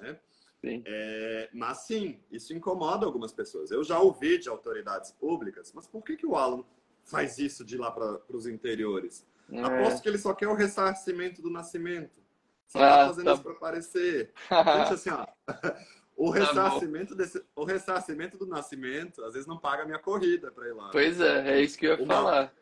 [0.00, 0.18] né?
[0.60, 0.82] Sim.
[0.86, 3.70] É, mas sim, isso incomoda algumas pessoas.
[3.70, 6.64] Eu já ouvi de autoridades públicas, mas por que, que o Alan
[7.04, 9.26] faz isso de lá para os interiores?
[9.50, 9.60] É.
[9.62, 12.18] Aposto que ele só quer o ressarcimento do nascimento.
[12.66, 13.32] Só ah, tá fazendo tá...
[13.34, 14.32] isso para aparecer.
[14.50, 15.26] Gente, assim, ó,
[16.16, 19.98] o tá ressarcimento, tá desse, o ressarcimento do nascimento, às vezes não paga a minha
[19.98, 20.90] corrida para ir lá.
[20.90, 22.54] Pois é, é isso que eu ia uma, falar.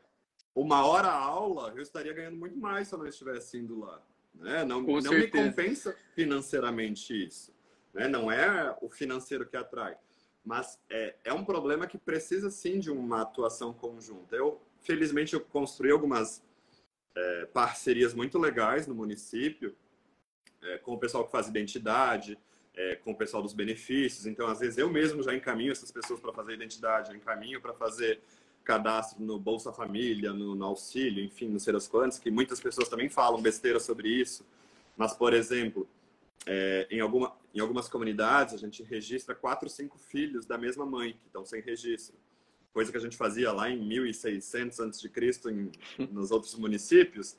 [0.54, 4.00] Uma hora aula, eu estaria ganhando muito mais se eu não estivesse indo lá.
[4.34, 4.64] Né?
[4.64, 7.55] Não, não me compensa financeiramente isso.
[7.96, 8.06] Né?
[8.06, 9.96] Não é o financeiro que atrai.
[10.44, 14.36] Mas é, é um problema que precisa sim de uma atuação conjunta.
[14.36, 16.44] Eu, felizmente, eu construí algumas
[17.16, 19.74] é, parcerias muito legais no município,
[20.62, 22.38] é, com o pessoal que faz identidade,
[22.74, 24.26] é, com o pessoal dos benefícios.
[24.26, 27.72] Então, às vezes, eu mesmo já encaminho essas pessoas para fazer identidade, eu encaminho para
[27.72, 28.20] fazer
[28.62, 32.88] cadastro no Bolsa Família, no, no, auxílio, enfim, não sei das quantas, que muitas pessoas
[32.88, 34.44] também falam besteira sobre isso.
[34.96, 35.88] Mas, por exemplo,
[36.46, 41.14] é, em, alguma, em algumas comunidades, a gente registra quatro, cinco filhos da mesma mãe
[41.14, 42.14] que estão sem registro.
[42.70, 45.10] Coisa que a gente fazia lá em 1600 a.C.,
[46.12, 47.36] nos outros municípios.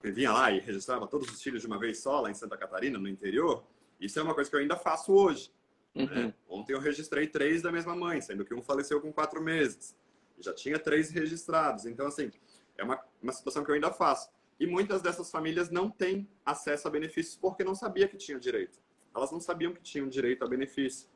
[0.00, 2.56] Que vinha lá e registrava todos os filhos de uma vez só, lá em Santa
[2.56, 3.64] Catarina, no interior.
[3.98, 5.50] Isso é uma coisa que eu ainda faço hoje.
[5.94, 6.04] Né?
[6.04, 6.10] Uhum.
[6.10, 6.34] Né?
[6.46, 9.96] Ontem eu registrei três da mesma mãe, sendo que um faleceu com quatro meses.
[10.38, 11.86] Já tinha três registrados.
[11.86, 12.30] Então, assim,
[12.76, 14.28] é uma, uma situação que eu ainda faço.
[14.60, 18.84] E muitas dessas famílias não têm acesso a benefícios porque não sabia que tinham direito.
[19.16, 21.08] Elas não sabiam que tinham direito a benefício.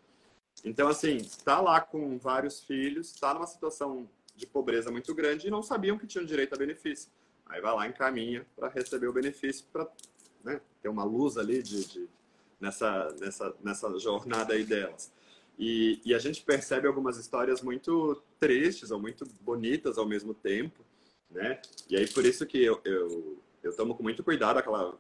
[0.65, 5.51] Então, assim, está lá com vários filhos, está numa situação de pobreza muito grande e
[5.51, 7.11] não sabiam que tinham direito a benefício.
[7.47, 9.87] Aí vai lá, encaminha para receber o benefício, para
[10.43, 12.09] né, ter uma luz ali de, de,
[12.59, 15.13] nessa, nessa, nessa jornada aí delas.
[15.59, 20.83] E, e, a gente percebe algumas histórias muito tristes ou muito bonitas ao mesmo tempo,
[21.31, 21.61] né?
[21.89, 24.99] E aí por isso que eu, eu, eu tomo com muito cuidado aquela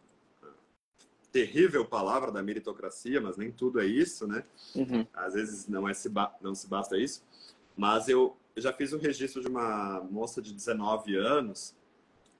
[1.32, 4.44] terrível palavra da meritocracia, mas nem tudo é isso, né?
[4.74, 5.06] Uhum.
[5.12, 6.10] Às vezes não, é se
[6.40, 7.24] não se basta isso.
[7.76, 11.74] Mas eu já fiz o um registro de uma moça de 19 anos,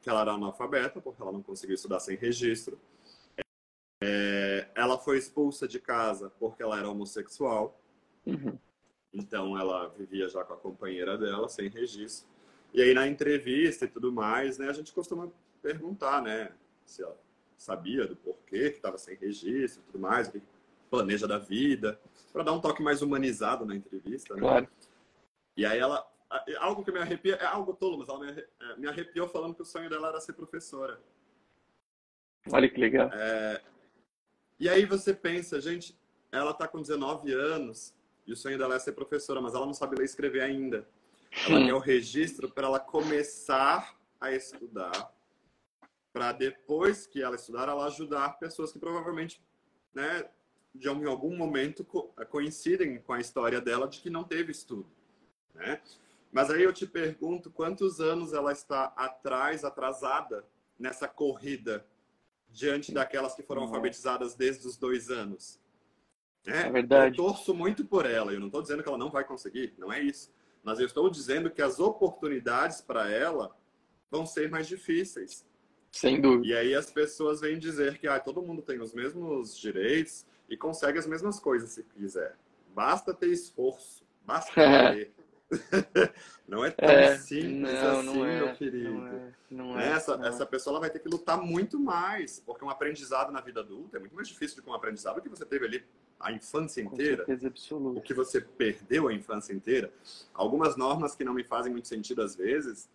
[0.03, 2.78] que ela era analfabeta, porque ela não conseguiu estudar sem registro.
[4.03, 7.78] É, ela foi expulsa de casa porque ela era homossexual.
[8.26, 8.59] Uhum.
[9.12, 12.28] Então ela vivia já com a companheira dela, sem registro.
[12.72, 15.28] E aí na entrevista e tudo mais, né, a gente costuma
[15.61, 16.53] perguntar, né,
[16.86, 17.18] se ela
[17.61, 20.43] sabia do porquê que estava sem registro e tudo mais, o que
[20.91, 22.01] planeja da vida,
[22.33, 24.41] para dar um toque mais humanizado na entrevista, né?
[24.41, 24.69] Claro.
[25.55, 26.11] E aí ela,
[26.59, 29.67] algo que me arrepia, é algo tolo, mas ela é, me arrepiou falando que o
[29.67, 30.99] sonho dela era ser professora.
[32.51, 33.11] Olha que legal.
[33.13, 33.61] É,
[34.59, 35.95] e aí você pensa, gente,
[36.33, 37.95] ela está com 19 anos
[38.27, 40.89] e o sonho dela é ser professora, mas ela não sabe ler e escrever ainda.
[41.47, 45.13] Ela quer o registro para ela começar a estudar,
[46.13, 49.43] para depois que ela estudar, ela ajudar pessoas que provavelmente,
[49.95, 50.29] né,
[50.75, 51.85] de em algum momento
[52.29, 54.91] coincidem com a história dela de que não teve estudo,
[55.55, 55.81] né?
[56.33, 60.47] Mas aí eu te pergunto quantos anos ela está atrás, atrasada
[60.79, 61.85] nessa corrida
[62.49, 65.61] diante daquelas que foram alfabetizadas desde os dois anos.
[66.47, 66.69] Né?
[66.69, 67.19] É verdade.
[67.19, 68.33] Eu torço muito por ela.
[68.33, 70.33] Eu não estou dizendo que ela não vai conseguir, não é isso.
[70.63, 73.57] Mas eu estou dizendo que as oportunidades para ela
[74.11, 75.45] vão ser mais difíceis.
[75.91, 76.47] Sem dúvida.
[76.47, 80.57] E aí as pessoas vêm dizer que ah, todo mundo tem os mesmos direitos e
[80.57, 82.36] consegue as mesmas coisas se quiser.
[82.74, 84.53] Basta ter esforço, basta
[86.47, 88.91] não é tão é, simples não, assim, não é, meu querido.
[88.91, 92.41] Não é, não é, essa, não essa pessoa ela vai ter que lutar muito mais,
[92.41, 95.28] porque um aprendizado na vida adulta é muito mais difícil do que um aprendizado que
[95.28, 95.84] você teve ali
[96.18, 97.24] a infância inteira,
[97.72, 99.93] o que você perdeu a infância inteira.
[100.34, 102.88] Algumas normas que não me fazem muito sentido às vezes,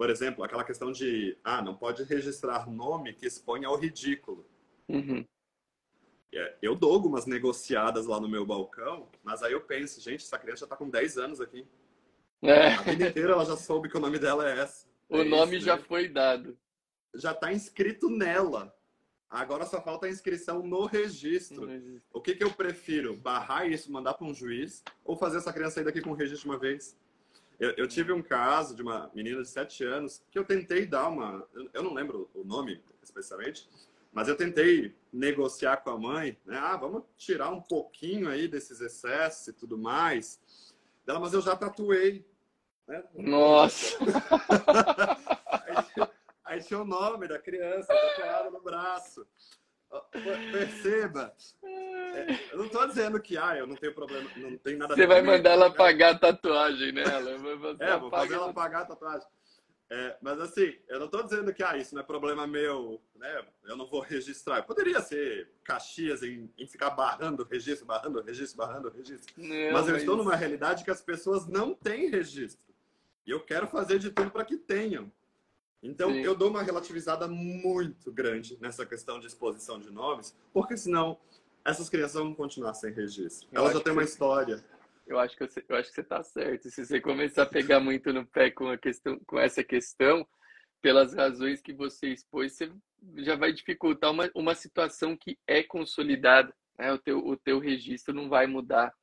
[0.00, 4.46] por exemplo, aquela questão de, ah, não pode registrar nome que exponha ao ridículo.
[4.88, 5.22] Uhum.
[6.32, 10.38] É, eu dou algumas negociadas lá no meu balcão, mas aí eu penso, gente, essa
[10.38, 11.66] criança já está com 10 anos aqui.
[12.40, 12.68] É.
[12.68, 14.88] A vida inteira ela já soube que o nome dela é essa.
[15.06, 15.82] O é nome esse, já né?
[15.86, 16.56] foi dado.
[17.14, 18.74] Já está inscrito nela.
[19.28, 21.68] Agora só falta a inscrição no registro.
[22.10, 23.18] O que, que eu prefiro?
[23.18, 26.48] Barrar isso, mandar para um juiz ou fazer essa criança sair daqui com o registro
[26.48, 26.98] uma vez?
[27.60, 31.08] Eu, eu, tive um caso de uma menina de 7 anos que eu tentei dar
[31.08, 31.46] uma.
[31.74, 33.68] Eu não lembro o nome especialmente,
[34.10, 36.56] Mas eu tentei negociar com a mãe, né?
[36.56, 40.40] Ah, vamos tirar um pouquinho aí desses excessos e tudo mais.
[41.04, 42.24] Dela, mas eu já tatuei.
[42.88, 43.04] Né?
[43.14, 43.98] Nossa!
[45.46, 46.08] aí,
[46.44, 49.26] aí, tinha o nome da criança tatuado no braço.
[50.52, 51.34] Perceba,
[51.64, 55.06] é, eu não estou dizendo que ah, eu não tenho problema, não tem nada Você
[55.06, 57.30] vai mandar ela pagar a tatuagem nela.
[57.80, 59.26] é, vou fazer ela pagar a tatuagem.
[59.92, 63.44] É, mas assim, eu não estou dizendo que ah, isso não é problema meu, né?
[63.64, 64.62] Eu não vou registrar.
[64.62, 69.34] Poderia ser Caxias em, em ficar barrando registro, barrando registro, barrando registro.
[69.36, 70.02] Não, mas eu mas...
[70.02, 72.72] estou numa realidade que as pessoas não têm registro.
[73.26, 75.10] E eu quero fazer de tudo para que tenham.
[75.82, 76.20] Então, Sim.
[76.20, 81.18] eu dou uma relativizada muito grande nessa questão de exposição de nomes, porque senão
[81.64, 83.48] essas crianças vão continuar sem registro.
[83.52, 84.62] Elas já têm uma história
[85.10, 86.70] eu acho que você, eu acho que você está certo.
[86.70, 90.24] Se você começar a pegar muito no pé com a questão, com essa questão,
[90.80, 92.70] pelas razões que você expôs, você
[93.16, 96.54] já vai dificultar uma, uma situação que é consolidada.
[96.78, 96.92] Né?
[96.92, 98.94] O, teu, o teu registro não vai mudar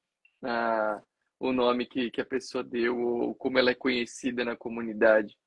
[0.43, 1.01] ah,
[1.37, 5.37] o nome que, que a pessoa deu ou como ela é conhecida na comunidade.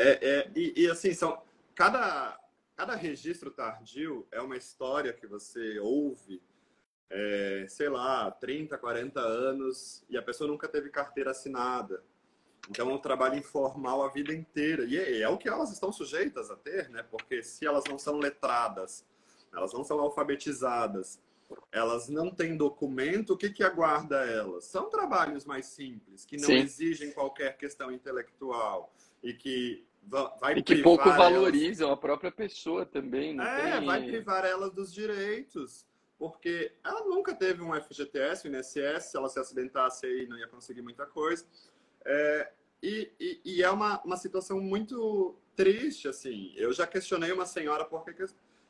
[0.00, 1.42] É, é e, e assim, são,
[1.74, 2.38] cada,
[2.76, 6.40] cada registro tardio é uma história que você ouve
[7.10, 12.02] é, sei lá, 30, 40 anos e a pessoa nunca teve carteira assinada.
[12.70, 14.84] Então, é um trabalho informal a vida inteira.
[14.84, 17.02] E é, é, o que elas estão sujeitas a ter, né?
[17.02, 19.04] Porque se elas não são letradas,
[19.52, 21.18] elas não são alfabetizadas,
[21.72, 24.66] elas não têm documento, o que, que aguarda elas?
[24.66, 26.58] São trabalhos mais simples, que não Sim.
[26.58, 31.98] exigem qualquer questão intelectual e que vai e que pouco valorizam elas...
[31.98, 33.38] a própria pessoa também.
[33.40, 33.86] é, tem...
[33.86, 35.86] vai privar elas dos direitos
[36.20, 40.46] porque ela nunca teve um FGTS, um INSS, se ela se acidentasse aí não ia
[40.46, 41.46] conseguir muita coisa.
[42.04, 46.52] É, e, e, e, é uma, uma situação muito triste, assim.
[46.56, 48.26] Eu já questionei uma senhora por que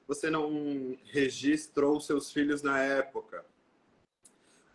[0.07, 3.45] você não registrou seus filhos na época.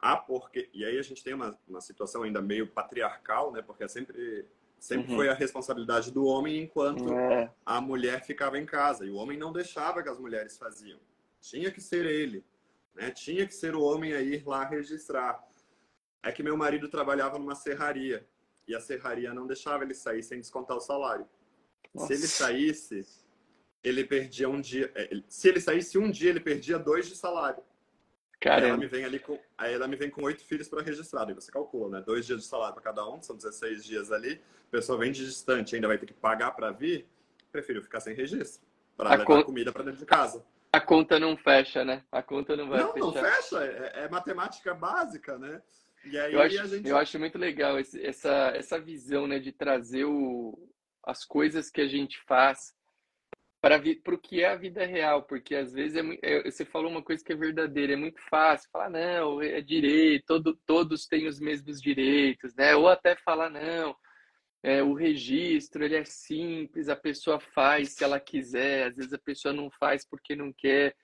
[0.01, 0.69] Ah, porque...
[0.73, 3.61] E aí a gente tem uma, uma situação ainda meio patriarcal, né?
[3.61, 4.45] Porque é sempre,
[4.85, 5.17] sempre uhum.
[5.17, 7.51] foi a responsabilidade do homem enquanto é.
[7.65, 9.03] a mulher ficava em casa.
[9.03, 10.99] E o homem não deixava que as mulheres faziam.
[11.41, 12.45] Tinha que ser ele.
[12.93, 13.09] Né?
[13.09, 15.43] Tinha que ser o homem a ir lá registrar.
[16.21, 18.27] É que meu marido trabalhava numa serraria
[18.67, 21.27] e a serraria não deixava ele sair sem descontar o salário.
[21.91, 22.07] Nossa.
[22.07, 23.07] Se ele saísse,
[23.83, 24.91] ele perdia um dia.
[24.93, 27.63] É, se ele saísse um dia, ele perdia dois de salário.
[28.41, 31.29] Ela me vem ali com, aí ela me vem com oito filhos para registrar.
[31.29, 32.03] E você calcula, né?
[32.05, 34.41] Dois dias de salário para cada um, são 16 dias ali.
[34.67, 37.07] A pessoa vem de distante, ainda vai ter que pagar para vir.
[37.51, 38.61] Prefiro ficar sem registro
[38.97, 40.45] para levar comida para dentro de casa.
[40.71, 42.03] A conta não fecha, né?
[42.11, 43.05] A conta não vai não, fechar.
[43.05, 43.63] Não, fecha.
[43.63, 45.61] É, é, matemática básica, né?
[46.03, 46.87] E aí eu acho, a gente...
[46.87, 49.39] eu acho muito legal esse, essa, essa visão, né?
[49.39, 50.69] De trazer o,
[51.03, 52.75] as coisas que a gente faz
[54.03, 57.01] para o que é a vida real, porque às vezes é, é, você falou uma
[57.01, 61.39] coisa que é verdadeira, é muito fácil falar, não, é direito, todo, todos têm os
[61.39, 62.75] mesmos direitos, né?
[62.75, 63.95] Ou até falar, não,
[64.61, 69.17] é, o registro ele é simples, a pessoa faz se ela quiser, às vezes a
[69.17, 70.95] pessoa não faz porque não quer,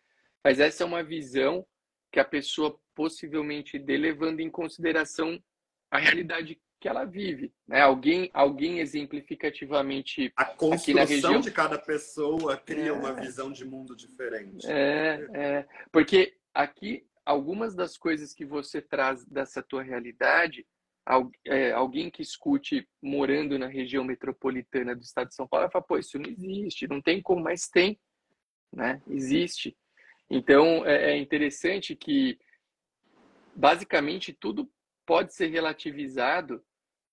[0.43, 1.66] mas essa é uma visão
[2.12, 5.41] que a pessoa possivelmente dê levando em consideração
[5.89, 7.79] a realidade que ela vive, né?
[7.79, 12.91] Alguém, alguém exemplificativamente a construção de cada pessoa cria é...
[12.91, 14.65] uma visão de mundo diferente.
[14.67, 20.65] É, é, porque aqui algumas das coisas que você traz dessa tua realidade
[21.45, 25.86] é, alguém que escute morando na região metropolitana do estado de São Paulo vai falar,
[25.86, 27.99] pô, isso não existe, não tem como, mas tem,
[28.71, 29.01] né?
[29.07, 29.77] Existe.
[30.29, 32.39] Então, é, é interessante que,
[33.55, 34.71] basicamente, tudo
[35.05, 36.63] pode ser relativizado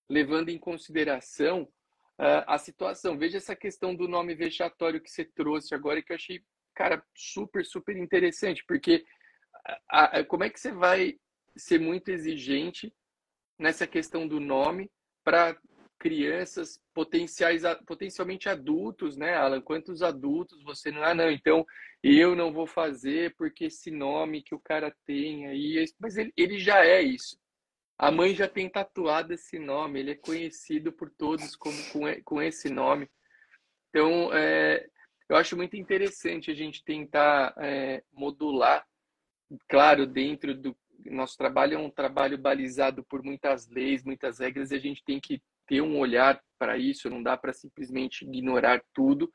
[0.09, 3.17] levando em consideração uh, a situação.
[3.17, 6.41] Veja essa questão do nome vexatório que você trouxe agora, que eu achei,
[6.75, 9.05] cara, super, super interessante, porque
[9.89, 11.17] a, a, como é que você vai
[11.55, 12.93] ser muito exigente
[13.57, 14.89] nessa questão do nome
[15.23, 15.57] para
[15.99, 19.61] crianças potenciais potencialmente adultos, né, Alan?
[19.61, 21.65] Quantos adultos você não ah não, então
[22.01, 26.57] eu não vou fazer porque esse nome que o cara tem aí, mas ele, ele
[26.57, 27.37] já é isso.
[27.99, 32.41] A mãe já tem tatuado esse nome, ele é conhecido por todos como com, com
[32.41, 33.09] esse nome.
[33.89, 34.89] Então, é,
[35.27, 38.87] eu acho muito interessante a gente tentar é, modular,
[39.67, 40.77] claro, dentro do,
[41.07, 45.19] nosso trabalho é um trabalho balizado por muitas leis, muitas regras, e a gente tem
[45.19, 49.29] que ter um olhar para isso, não dá para simplesmente ignorar tudo,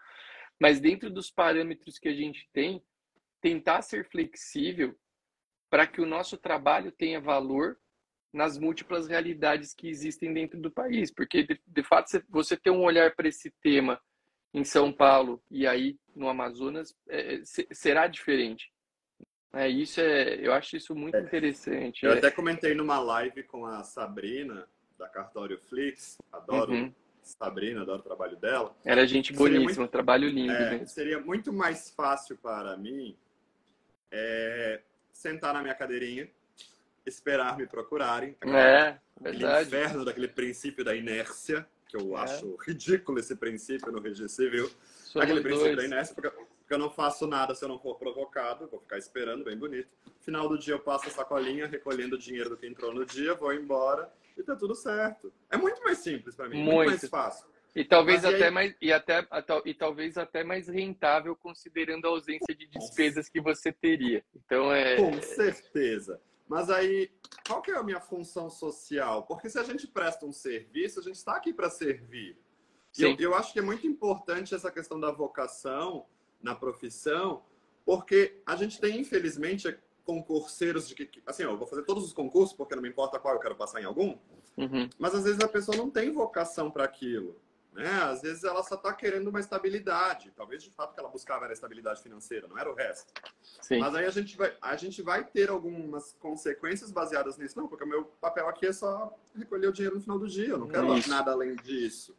[0.58, 2.82] mas dentro dos parâmetros que a gente tem,
[3.42, 4.98] tentar ser flexível
[5.68, 7.78] para que o nosso trabalho tenha valor
[8.34, 12.82] nas múltiplas realidades que existem dentro do país, porque de, de fato você ter um
[12.82, 14.00] olhar para esse tema
[14.52, 17.40] em São Paulo e aí no Amazonas é,
[17.72, 18.72] será diferente.
[19.52, 21.20] É, isso é, eu acho isso muito é.
[21.20, 22.04] interessante.
[22.04, 22.18] Eu é.
[22.18, 24.66] até comentei numa live com a Sabrina,
[24.98, 26.94] da Cartório Flix, adoro uhum.
[27.22, 28.76] Sabrina, adoro o trabalho dela.
[28.84, 30.84] Era gente boníssima, muito, trabalho lindo é.
[30.86, 33.16] Seria muito mais fácil para mim
[34.10, 34.80] é,
[35.12, 36.28] sentar na minha cadeirinha,
[37.06, 38.36] esperar me procurarem.
[38.42, 39.68] É, verdade.
[39.68, 42.22] inferno daquele princípio da inércia, que eu é.
[42.22, 44.70] acho ridículo esse princípio no registro civil.
[44.84, 45.54] Somos aquele dois.
[45.54, 48.80] princípio da inércia, porque, porque eu não faço nada se eu não for provocado, vou
[48.80, 49.88] ficar esperando, bem bonito.
[50.20, 53.34] Final do dia eu passo a sacolinha, recolhendo o dinheiro do que entrou no dia,
[53.34, 55.32] vou embora e tá tudo certo.
[55.50, 56.74] É muito mais simples para mim, muito.
[56.74, 57.46] muito mais fácil.
[57.74, 58.50] E talvez Mas, até aí...
[58.52, 59.26] mais e até
[59.64, 64.24] e talvez até mais rentável considerando a ausência de despesas que você teria.
[64.34, 66.20] Então é Com certeza.
[66.48, 67.10] Mas aí,
[67.46, 69.24] qual que é a minha função social?
[69.24, 72.38] Porque se a gente presta um serviço, a gente está aqui para servir.
[72.96, 76.06] Eu, eu acho que é muito importante essa questão da vocação
[76.40, 77.42] na profissão,
[77.84, 82.54] porque a gente tem, infelizmente, concurseiros de que, assim, eu vou fazer todos os concursos
[82.54, 84.16] porque não me importa qual eu quero passar em algum,
[84.56, 84.88] uhum.
[84.98, 87.36] mas às vezes a pessoa não tem vocação para aquilo.
[87.74, 87.88] Né?
[88.04, 90.32] Às vezes ela só está querendo uma estabilidade.
[90.36, 93.12] Talvez de fato que ela buscava era estabilidade financeira, não era o resto.
[93.60, 93.80] Sim.
[93.80, 97.58] Mas aí a gente, vai, a gente vai ter algumas consequências baseadas nisso.
[97.58, 100.50] Não, porque o meu papel aqui é só recolher o dinheiro no final do dia.
[100.50, 101.10] Eu não quero Isso.
[101.10, 102.16] nada além disso.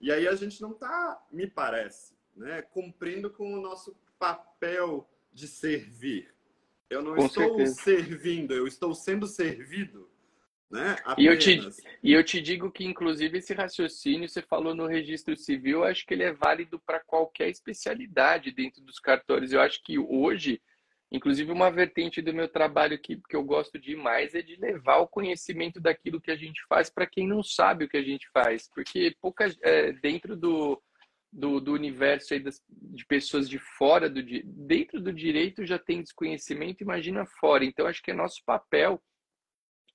[0.00, 5.46] E aí a gente não está, me parece, né, cumprindo com o nosso papel de
[5.46, 6.34] servir.
[6.88, 7.74] Eu não com estou certeza.
[7.82, 10.08] servindo, eu estou sendo servido.
[10.70, 10.96] Né?
[11.16, 11.60] E, eu te,
[12.02, 16.14] e eu te digo que, inclusive, esse raciocínio, você falou no registro civil, acho que
[16.14, 19.52] ele é válido para qualquer especialidade dentro dos cartórios.
[19.52, 20.60] Eu acho que hoje,
[21.12, 25.08] inclusive, uma vertente do meu trabalho que, que eu gosto demais é de levar o
[25.08, 28.68] conhecimento daquilo que a gente faz para quem não sabe o que a gente faz.
[28.74, 30.82] Porque poucas, é, dentro do,
[31.30, 36.02] do, do universo aí das, de pessoas de fora do dentro do direito já tem
[36.02, 37.64] desconhecimento, imagina fora.
[37.64, 39.00] Então, acho que é nosso papel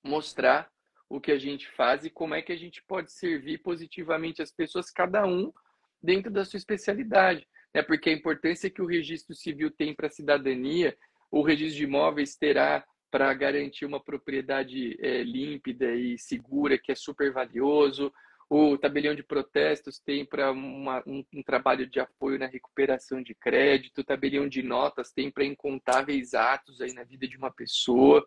[0.02, 0.70] mostrar
[1.08, 4.52] o que a gente faz e como é que a gente pode servir positivamente as
[4.52, 5.52] pessoas, cada um
[6.00, 7.46] dentro da sua especialidade.
[7.74, 7.82] Né?
[7.82, 10.96] Porque a importância que o registro civil tem para a cidadania,
[11.30, 16.94] o registro de imóveis terá para garantir uma propriedade é, límpida e segura, que é
[16.94, 18.12] super valioso.
[18.48, 24.00] O tabelião de protestos tem para um, um, trabalho de apoio na recuperação de crédito.
[24.00, 28.24] O tabelião de notas tem para incontáveis atos aí na vida de uma pessoa.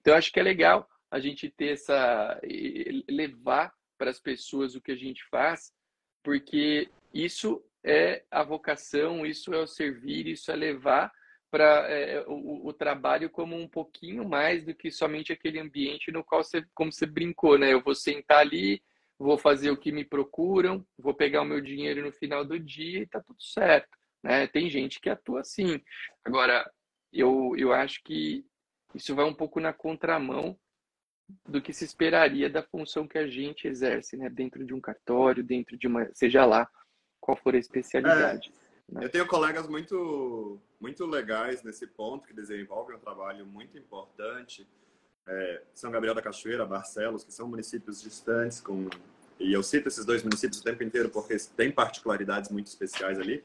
[0.00, 2.40] Então, acho que é legal a gente ter essa
[3.08, 5.72] levar para as pessoas o que a gente faz,
[6.22, 11.10] porque isso é a vocação, isso é o servir, isso é levar
[11.50, 16.22] para é, o, o, trabalho como um pouquinho mais do que somente aquele ambiente no
[16.22, 17.72] qual você, como você brincou, né?
[17.72, 18.82] Eu vou sentar ali,
[19.18, 23.00] vou fazer o que me procuram, vou pegar o meu dinheiro no final do dia
[23.00, 24.46] e tá tudo certo, né?
[24.46, 25.80] Tem gente que atua assim.
[26.22, 26.70] Agora,
[27.10, 28.44] eu, eu acho que
[28.94, 30.58] isso vai um pouco na contramão
[31.46, 34.28] do que se esperaria da função que a gente exerce, né?
[34.28, 36.68] Dentro de um cartório, dentro de uma, seja lá
[37.20, 38.52] qual for a especialidade.
[38.90, 39.04] É, né?
[39.04, 44.66] Eu tenho colegas muito, muito legais nesse ponto que desenvolvem um trabalho muito importante.
[45.26, 48.88] É, São Gabriel da Cachoeira, Barcelos, que são municípios distantes com
[49.40, 53.44] e eu cito esses dois municípios o tempo inteiro porque tem particularidades muito especiais ali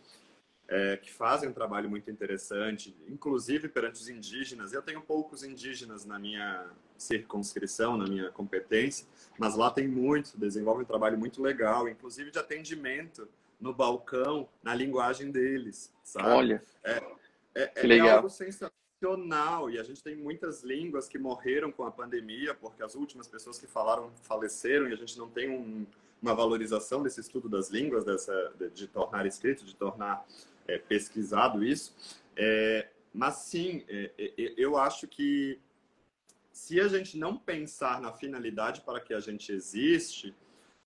[0.67, 4.73] é, que fazem um trabalho muito interessante, inclusive perante os indígenas.
[4.73, 9.05] Eu tenho poucos indígenas na minha circunscrição, na minha competência,
[9.37, 13.27] mas lá tem muito, desenvolve um trabalho muito legal, inclusive de atendimento
[13.59, 16.29] no balcão, na linguagem deles, sabe?
[16.29, 17.03] Olha, é,
[17.55, 18.17] é, é legal.
[18.17, 22.95] algo sensacional e a gente tem muitas línguas que morreram com a pandemia, porque as
[22.95, 25.85] últimas pessoas que falaram faleceram e a gente não tem um,
[26.21, 30.25] uma valorização desse estudo das línguas, dessa, de, de tornar escrito, de tornar
[30.67, 31.95] é, pesquisado isso.
[32.35, 35.59] É, mas sim, é, é, é, eu acho que
[36.51, 40.35] se a gente não pensar na finalidade para que a gente existe,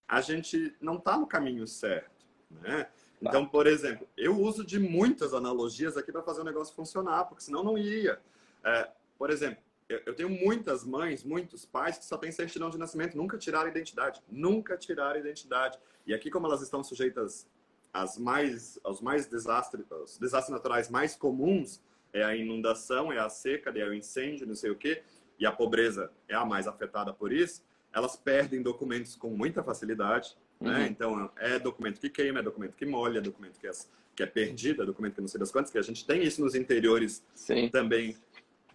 [0.07, 2.87] a gente não está no caminho certo, né?
[3.21, 7.43] Então, por exemplo, eu uso de muitas analogias aqui para fazer o negócio funcionar, porque
[7.43, 8.21] senão não iria.
[8.63, 12.77] É, por exemplo, eu, eu, tenho muitas mães, muitos pais que só têm certidão de
[12.77, 15.79] nascimento, nunca tiraram identidade, nunca tiraram identidade.
[16.05, 17.47] E aqui, como elas estão sujeitas
[17.93, 21.81] as mais, os mais desastres, os desastres naturais mais comuns
[22.13, 25.03] é a inundação, é a seca, é o incêndio, não sei o quê,
[25.39, 27.63] e a pobreza é a mais afetada por isso,
[27.93, 30.69] elas perdem documentos com muita facilidade, né?
[30.69, 30.77] uhum.
[30.77, 30.87] né?
[30.87, 33.71] Então, é documento que queima, é documento que molha, é documento que é,
[34.15, 36.41] que é perdido, é documento que não sei das quantas, que a gente tem isso
[36.41, 37.69] nos interiores Sim.
[37.69, 38.17] também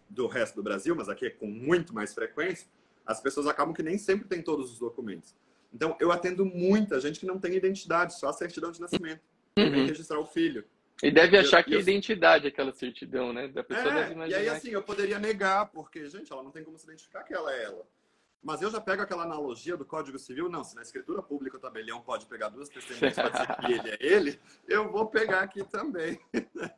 [0.08, 2.68] do resto do Brasil, mas aqui é com muito mais frequência,
[3.06, 5.34] as pessoas acabam que nem sempre têm todos os documentos.
[5.72, 9.20] Então, eu atendo muita gente que não tem identidade, só a certidão de nascimento.
[9.58, 9.70] Uhum.
[9.70, 10.64] Vem registrar o filho.
[11.02, 13.48] E deve achar que é identidade aquela certidão, né?
[13.48, 16.62] Da pessoa é, deve E aí, assim, eu poderia negar, porque, gente, ela não tem
[16.62, 17.84] como se identificar que ela é ela.
[18.42, 21.60] Mas eu já pego aquela analogia do Código Civil, não, se na escritura pública o
[21.60, 25.62] tabelião pode pegar duas testemunhas para dizer que ele é ele, eu vou pegar aqui
[25.62, 26.20] também.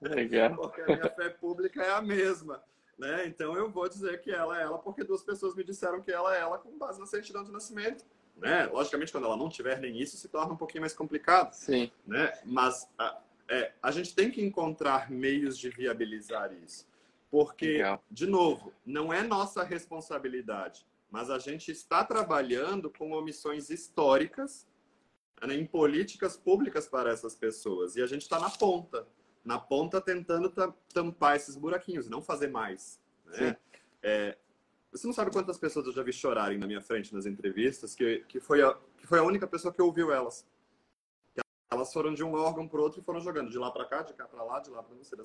[0.02, 0.54] Legal.
[0.60, 2.62] Porque a minha fé pública é a mesma.
[2.98, 3.26] Né?
[3.26, 6.36] Então eu vou dizer que ela é ela porque duas pessoas me disseram que ela
[6.36, 8.04] é ela com base na certidão de nascimento.
[8.36, 8.66] Né?
[8.66, 11.52] Logicamente, quando ela não tiver nem isso, se torna um pouquinho mais complicado.
[11.52, 11.90] Sim.
[12.06, 12.32] Né?
[12.44, 16.86] Mas a, é, a gente tem que encontrar meios de viabilizar isso.
[17.30, 18.02] Porque, Legal.
[18.10, 24.66] de novo, não é nossa responsabilidade mas a gente está trabalhando com omissões históricas
[25.46, 27.94] né, em políticas públicas para essas pessoas.
[27.94, 29.06] E a gente está na ponta,
[29.44, 30.52] na ponta tentando
[30.92, 33.00] tampar esses buraquinhos, não fazer mais.
[33.26, 33.56] Né?
[34.02, 34.36] É,
[34.94, 38.24] você não sabe quantas pessoas eu já vi chorarem na minha frente nas entrevistas, que,
[38.28, 40.46] que, foi, a, que foi a única pessoa que ouviu elas.
[41.70, 44.14] Elas foram de um órgão para outro e foram jogando de lá para cá, de
[44.14, 45.16] cá para lá, de lá para você,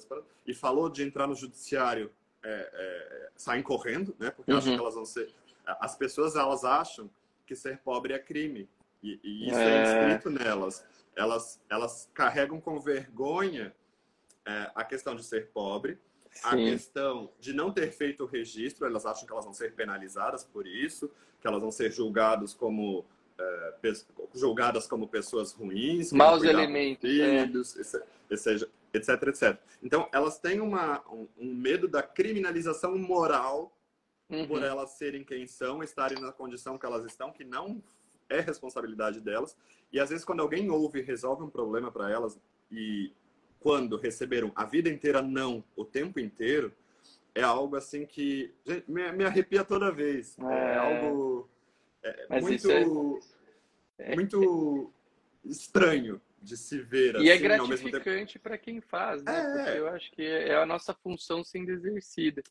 [0.47, 2.11] e falou de entrar no judiciário,
[2.43, 4.31] é, é, saem correndo, né?
[4.31, 4.57] Porque uhum.
[4.57, 5.31] acham que elas vão ser
[5.79, 7.09] as pessoas elas acham
[7.45, 8.69] que ser pobre é crime.
[9.03, 9.77] E, e isso é...
[9.77, 10.83] é escrito nelas.
[11.15, 13.75] Elas, elas carregam com vergonha
[14.45, 15.99] é, a questão de ser pobre.
[16.43, 20.43] A questão de não ter feito o registro, elas acham que elas vão ser penalizadas
[20.43, 21.09] por isso,
[21.41, 23.05] que elas vão ser julgadas como
[23.39, 23.93] é,
[24.35, 28.03] julgadas como pessoas ruins, maus elementos, filhos, é.
[28.29, 29.59] etc, etc, etc.
[29.81, 33.73] Então, elas têm uma, um, um medo da criminalização moral
[34.29, 34.47] uhum.
[34.47, 37.81] por elas serem quem são, estarem na condição que elas estão, que não
[38.29, 39.55] é responsabilidade delas.
[39.91, 42.37] E às vezes, quando alguém ouve e resolve um problema para elas,
[42.71, 43.11] e
[43.59, 46.73] quando receberam a vida inteira não, o tempo inteiro,
[47.35, 50.37] é algo assim que gente, me, me, arrepia toda vez.
[50.39, 51.49] É, é algo
[52.03, 53.19] é, muito,
[53.97, 54.15] é...
[54.15, 54.93] muito
[55.43, 57.15] estranho de se ver.
[57.15, 59.39] E é assim, é gratificante para quem faz, né?
[59.39, 59.43] É...
[59.43, 62.41] Porque eu acho que é a nossa função sendo exercida.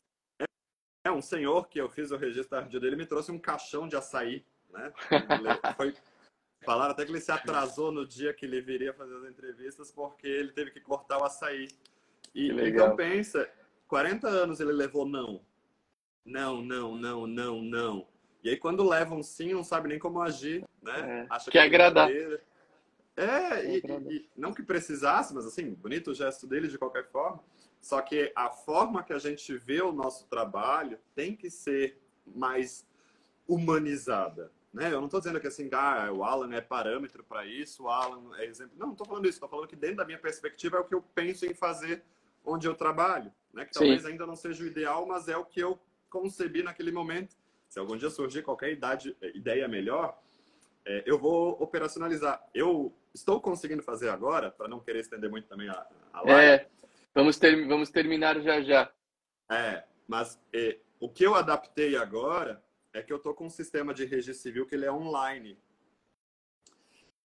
[1.05, 3.95] É, um senhor que eu fiz o registro tardio dele me trouxe um caixão de
[3.95, 4.91] açaí, né?
[5.77, 5.93] Foi...
[6.69, 10.27] Falaram até que ele se atrasou no dia que ele viria fazer as entrevistas porque
[10.27, 11.67] ele teve que cortar o açaí.
[12.31, 13.49] E então pensa,
[13.87, 15.41] 40 anos ele levou não.
[16.23, 18.07] Não, não, não, não, não.
[18.43, 21.23] E aí quando leva um sim, não sabe nem como agir, né?
[21.23, 22.11] É, Acha que, agradar.
[22.11, 22.39] É,
[23.17, 27.43] é e, e, não que precisasse, mas assim, bonito o gesto dele de qualquer forma.
[27.81, 32.85] Só que a forma que a gente vê o nosso trabalho tem que ser mais
[33.47, 34.51] humanizada.
[34.73, 34.87] Né?
[34.87, 38.35] Eu não estou dizendo que assim, ah, o Alan é parâmetro para isso, o Alan
[38.37, 38.73] é exemplo.
[38.77, 39.35] Não, não estou falando isso.
[39.35, 42.03] Estou falando que dentro da minha perspectiva é o que eu penso em fazer
[42.45, 43.31] onde eu trabalho.
[43.53, 43.65] Né?
[43.65, 44.09] Que talvez Sim.
[44.09, 47.35] ainda não seja o ideal, mas é o que eu concebi naquele momento.
[47.67, 50.19] Se algum dia surgir qualquer idade, ideia melhor,
[50.85, 52.43] é, eu vou operacionalizar.
[52.53, 56.41] Eu estou conseguindo fazer agora, para não querer estender muito também a, a live.
[56.41, 56.69] É
[57.13, 58.91] Vamos, ter, vamos terminar já já.
[59.51, 62.63] É, mas é, o que eu adaptei agora
[62.93, 65.57] é que eu tô com um sistema de registro civil que ele é online.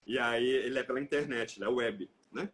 [0.06, 2.50] E aí ele é pela internet, ele é web, né?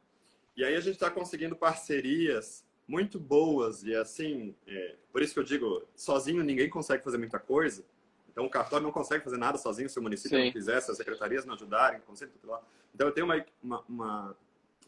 [0.55, 5.39] E aí a gente está conseguindo parcerias muito boas e assim, é, por isso que
[5.39, 7.83] eu digo, sozinho ninguém consegue fazer muita coisa.
[8.31, 10.45] Então o cartório não consegue fazer nada sozinho se o município Sim.
[10.45, 12.61] não quiser, se as secretarias não ajudarem, conselho tutelar.
[12.93, 14.37] Então eu tenho uma, uma, uma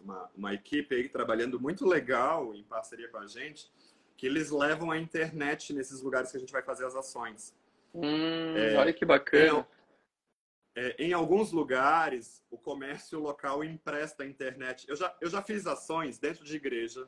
[0.04, 3.72] uma, uma equipe aí trabalhando muito legal em parceria com a gente,
[4.18, 7.54] que eles levam a internet nesses lugares que a gente vai fazer as ações.
[7.94, 9.68] Hum, é, olha que bacana.
[10.76, 14.88] Em, é, em, alguns lugares, o comércio local empresta a internet.
[14.88, 17.08] Eu já, eu já fiz ações dentro de igreja,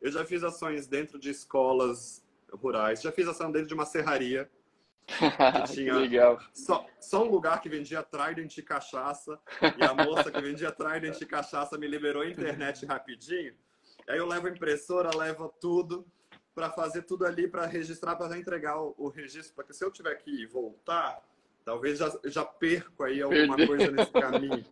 [0.00, 4.50] eu já fiz ações dentro de escolas rurais, já fiz ação dentro de uma serraria.
[5.66, 6.40] Que tinha legal.
[6.54, 9.38] Só, só um lugar que vendia Trident e cachaça.
[9.76, 13.52] E a moça que vendia Trident e cachaça me liberou a internet rapidinho.
[14.08, 16.06] Aí eu levo a impressora, levo tudo
[16.54, 19.54] para fazer tudo ali para registrar, para entregar o, o, registro.
[19.54, 21.22] Porque se eu tiver que voltar,
[21.64, 23.66] talvez já, já perco aí alguma Perdi.
[23.66, 24.64] coisa nesse caminho.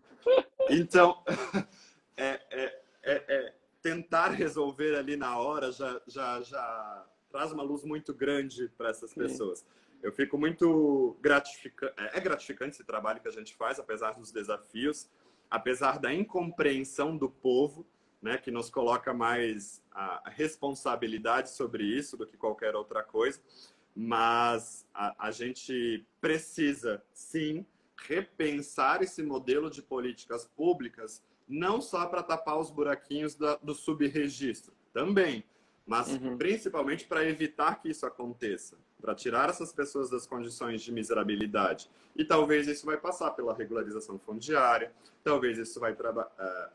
[0.69, 1.23] Então,
[2.17, 7.85] é, é, é, é, tentar resolver ali na hora já, já, já traz uma luz
[7.85, 9.61] muito grande para essas pessoas.
[9.61, 9.67] Sim.
[10.03, 11.95] Eu fico muito gratificante.
[11.99, 15.09] É, é gratificante esse trabalho que a gente faz, apesar dos desafios,
[15.51, 17.87] apesar da incompreensão do povo,
[18.21, 23.41] né, que nos coloca mais a responsabilidade sobre isso do que qualquer outra coisa.
[23.95, 27.67] Mas a, a gente precisa, sim,
[28.07, 34.73] repensar esse modelo de políticas públicas, não só para tapar os buraquinhos da, do subregistro,
[34.93, 35.45] também,
[35.87, 36.37] mas uhum.
[36.37, 41.91] principalmente para evitar que isso aconteça, para tirar essas pessoas das condições de miserabilidade.
[42.15, 44.93] E talvez isso vai passar pela regularização fundiária,
[45.25, 45.97] talvez isso vai uh,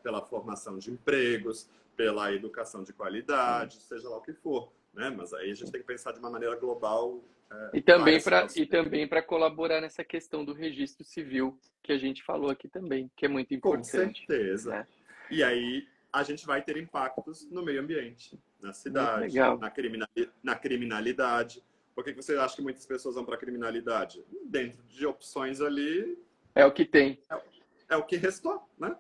[0.02, 3.82] pela formação de empregos, pela educação de qualidade, uhum.
[3.82, 4.72] seja lá o que for.
[4.94, 5.10] Né?
[5.10, 7.24] Mas aí a gente tem que pensar de uma maneira global.
[7.52, 11.98] Uh, e também para e também para colaborar nessa questão do registro civil que a
[11.98, 14.22] gente falou aqui também, que é muito importante.
[14.22, 14.72] Com certeza.
[14.72, 14.88] Né?
[15.30, 20.56] E aí a gente vai ter impactos no meio ambiente, na cidade, na, criminalidade, na
[20.56, 21.64] criminalidade.
[21.94, 24.26] Por que você acha que muitas pessoas vão para a criminalidade?
[24.44, 26.18] Dentro de opções ali.
[26.54, 27.20] É o que tem.
[27.30, 27.42] É,
[27.90, 28.98] é o que restou, né?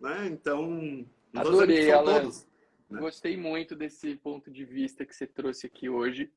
[0.00, 0.26] né?
[0.26, 1.06] Então.
[1.34, 2.20] Adorei, Alan.
[2.20, 2.46] Todos,
[2.90, 3.00] né?
[3.00, 6.30] Gostei muito desse ponto de vista que você trouxe aqui hoje.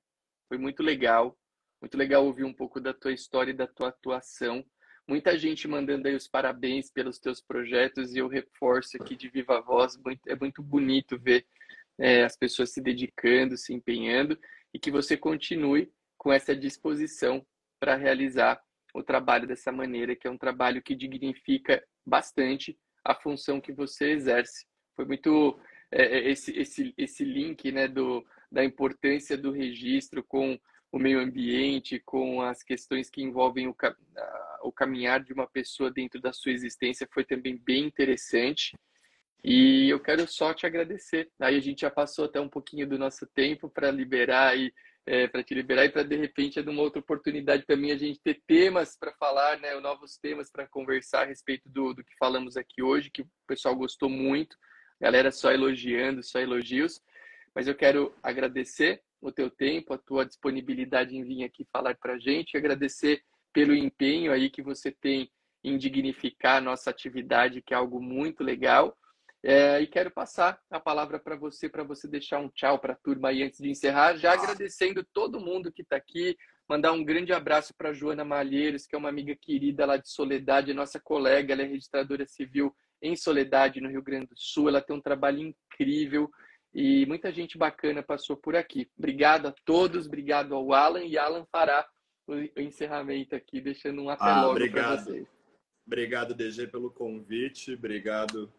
[0.48, 1.38] Foi muito legal.
[1.82, 4.64] Muito legal ouvir um pouco da tua história e da tua atuação
[5.08, 9.62] muita gente mandando aí os parabéns pelos teus projetos e eu reforço aqui de viva
[9.62, 9.98] voz,
[10.28, 11.46] é muito bonito ver
[12.00, 14.38] é, as pessoas se dedicando, se empenhando
[14.74, 17.46] e que você continue com essa disposição
[17.80, 18.62] para realizar
[18.94, 24.12] o trabalho dessa maneira, que é um trabalho que dignifica bastante a função que você
[24.12, 24.66] exerce.
[24.96, 25.60] Foi muito
[25.92, 30.60] é, é esse, esse, esse link né, do, da importância do registro com
[30.92, 33.76] o meio ambiente, com as questões que envolvem o,
[34.64, 38.76] o caminhar de uma pessoa dentro da sua existência foi também bem interessante.
[39.44, 41.30] E eu quero só te agradecer.
[41.40, 44.74] Aí a gente já passou até um pouquinho do nosso tempo para liberar e
[45.06, 48.42] é, para te liberar e para de repente, numa outra oportunidade mim a gente ter
[48.46, 52.84] temas para falar, né, novos temas para conversar a respeito do, do que falamos aqui
[52.84, 54.58] hoje, que o pessoal gostou muito.
[55.00, 57.02] Galera só elogiando, só elogios.
[57.56, 62.14] Mas eu quero agradecer o teu tempo, a tua disponibilidade em vir aqui falar para
[62.14, 63.22] a gente, agradecer
[63.54, 65.32] pelo empenho aí que você tem
[65.64, 68.96] em dignificar a nossa atividade, que é algo muito legal.
[69.44, 72.98] É, e quero passar a palavra para você, para você deixar um tchau para a
[72.98, 76.36] turma aí antes de encerrar, já agradecendo todo mundo que está aqui,
[76.68, 80.74] mandar um grande abraço para Joana Malheiros, que é uma amiga querida lá de Soledade,
[80.74, 84.96] nossa colega, ela é registradora civil em Soledade, no Rio Grande do Sul, ela tem
[84.96, 86.30] um trabalho incrível
[86.74, 88.90] e muita gente bacana passou por aqui.
[88.98, 91.88] Obrigado a todos, obrigado ao Alan, e Alan fará
[92.28, 95.28] o encerramento aqui, deixando um até ah, logo para vocês.
[95.86, 98.52] Obrigado, DG, pelo convite, obrigado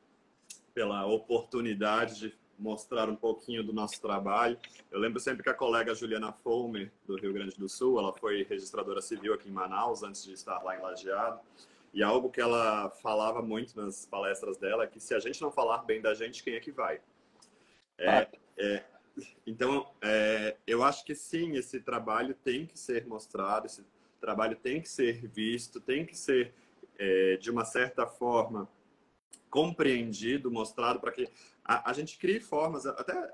[0.78, 4.56] pela oportunidade de mostrar um pouquinho do nosso trabalho.
[4.92, 8.44] Eu lembro sempre que a colega Juliana Fulmer, do Rio Grande do Sul, ela foi
[8.44, 11.40] registradora civil aqui em Manaus, antes de estar lá em Lajeado,
[11.92, 15.50] e algo que ela falava muito nas palestras dela é que se a gente não
[15.50, 17.00] falar bem da gente, quem é que vai?
[17.98, 18.84] É, é,
[19.44, 23.84] então, é, eu acho que sim, esse trabalho tem que ser mostrado, esse
[24.20, 26.54] trabalho tem que ser visto, tem que ser,
[26.96, 28.68] é, de uma certa forma,
[29.50, 31.28] compreendido, mostrado, para que
[31.64, 33.32] a, a, gente crie formas até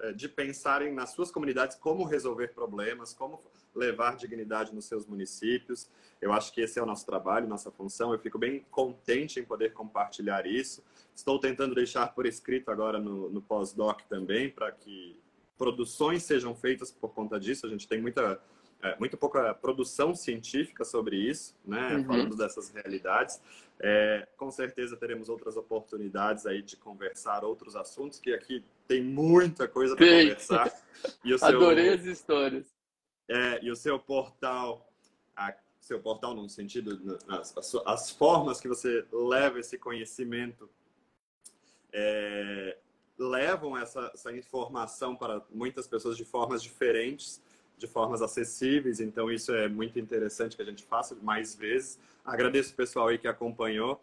[0.00, 3.40] é, de pensarem nas suas comunidades como resolver problemas, como
[3.74, 5.88] levar dignidade nos seus municípios.
[6.20, 8.12] Eu acho que esse é o nosso trabalho, nossa função.
[8.12, 10.82] Eu fico bem contente em poder compartilhar isso.
[11.14, 15.18] Estou tentando deixar por escrito agora no, no pós-doc também, para que
[15.56, 17.66] produções sejam feitas por conta disso.
[17.66, 18.40] A gente tem muita,
[18.82, 21.96] é, muito pouca produção científica sobre isso, né?
[21.96, 22.04] Uhum.
[22.04, 23.40] Falando dessas realidades.
[23.80, 29.68] É, com certeza teremos outras oportunidades aí de conversar outros assuntos, que aqui tem muita
[29.68, 30.72] coisa para conversar.
[31.24, 32.66] E o seu, Adorei as histórias.
[33.28, 34.92] É, e o seu portal,
[35.36, 40.68] a, seu portal no sentido, as, as, as formas que você leva esse conhecimento
[41.92, 42.78] é,
[43.18, 47.40] levam essa, essa informação para muitas pessoas de formas diferentes,
[47.82, 49.00] de formas acessíveis.
[49.00, 51.98] Então, isso é muito interessante que a gente faça mais vezes.
[52.24, 54.00] Agradeço o pessoal aí que acompanhou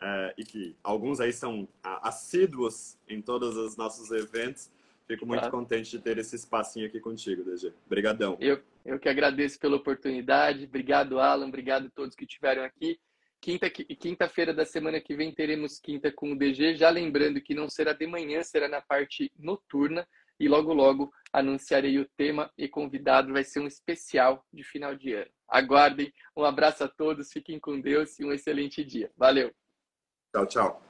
[0.00, 4.70] é, e que alguns aí são assíduos em todos os nossos eventos.
[5.06, 5.56] Fico muito claro.
[5.56, 7.72] contente de ter esse espacinho aqui contigo, DG.
[7.86, 8.36] Obrigadão.
[8.40, 10.64] Eu, eu que agradeço pela oportunidade.
[10.64, 11.46] Obrigado, Alan.
[11.46, 12.98] Obrigado a todos que estiveram aqui.
[13.40, 16.76] Quinta, quinta-feira da semana que vem teremos quinta com o DG.
[16.76, 20.06] Já lembrando que não será de manhã, será na parte noturna.
[20.38, 23.32] E logo, logo anunciarei o tema e convidado.
[23.32, 25.30] Vai ser um especial de final de ano.
[25.48, 26.12] Aguardem.
[26.36, 29.10] Um abraço a todos, fiquem com Deus e um excelente dia.
[29.16, 29.52] Valeu.
[30.32, 30.87] Tchau, tchau.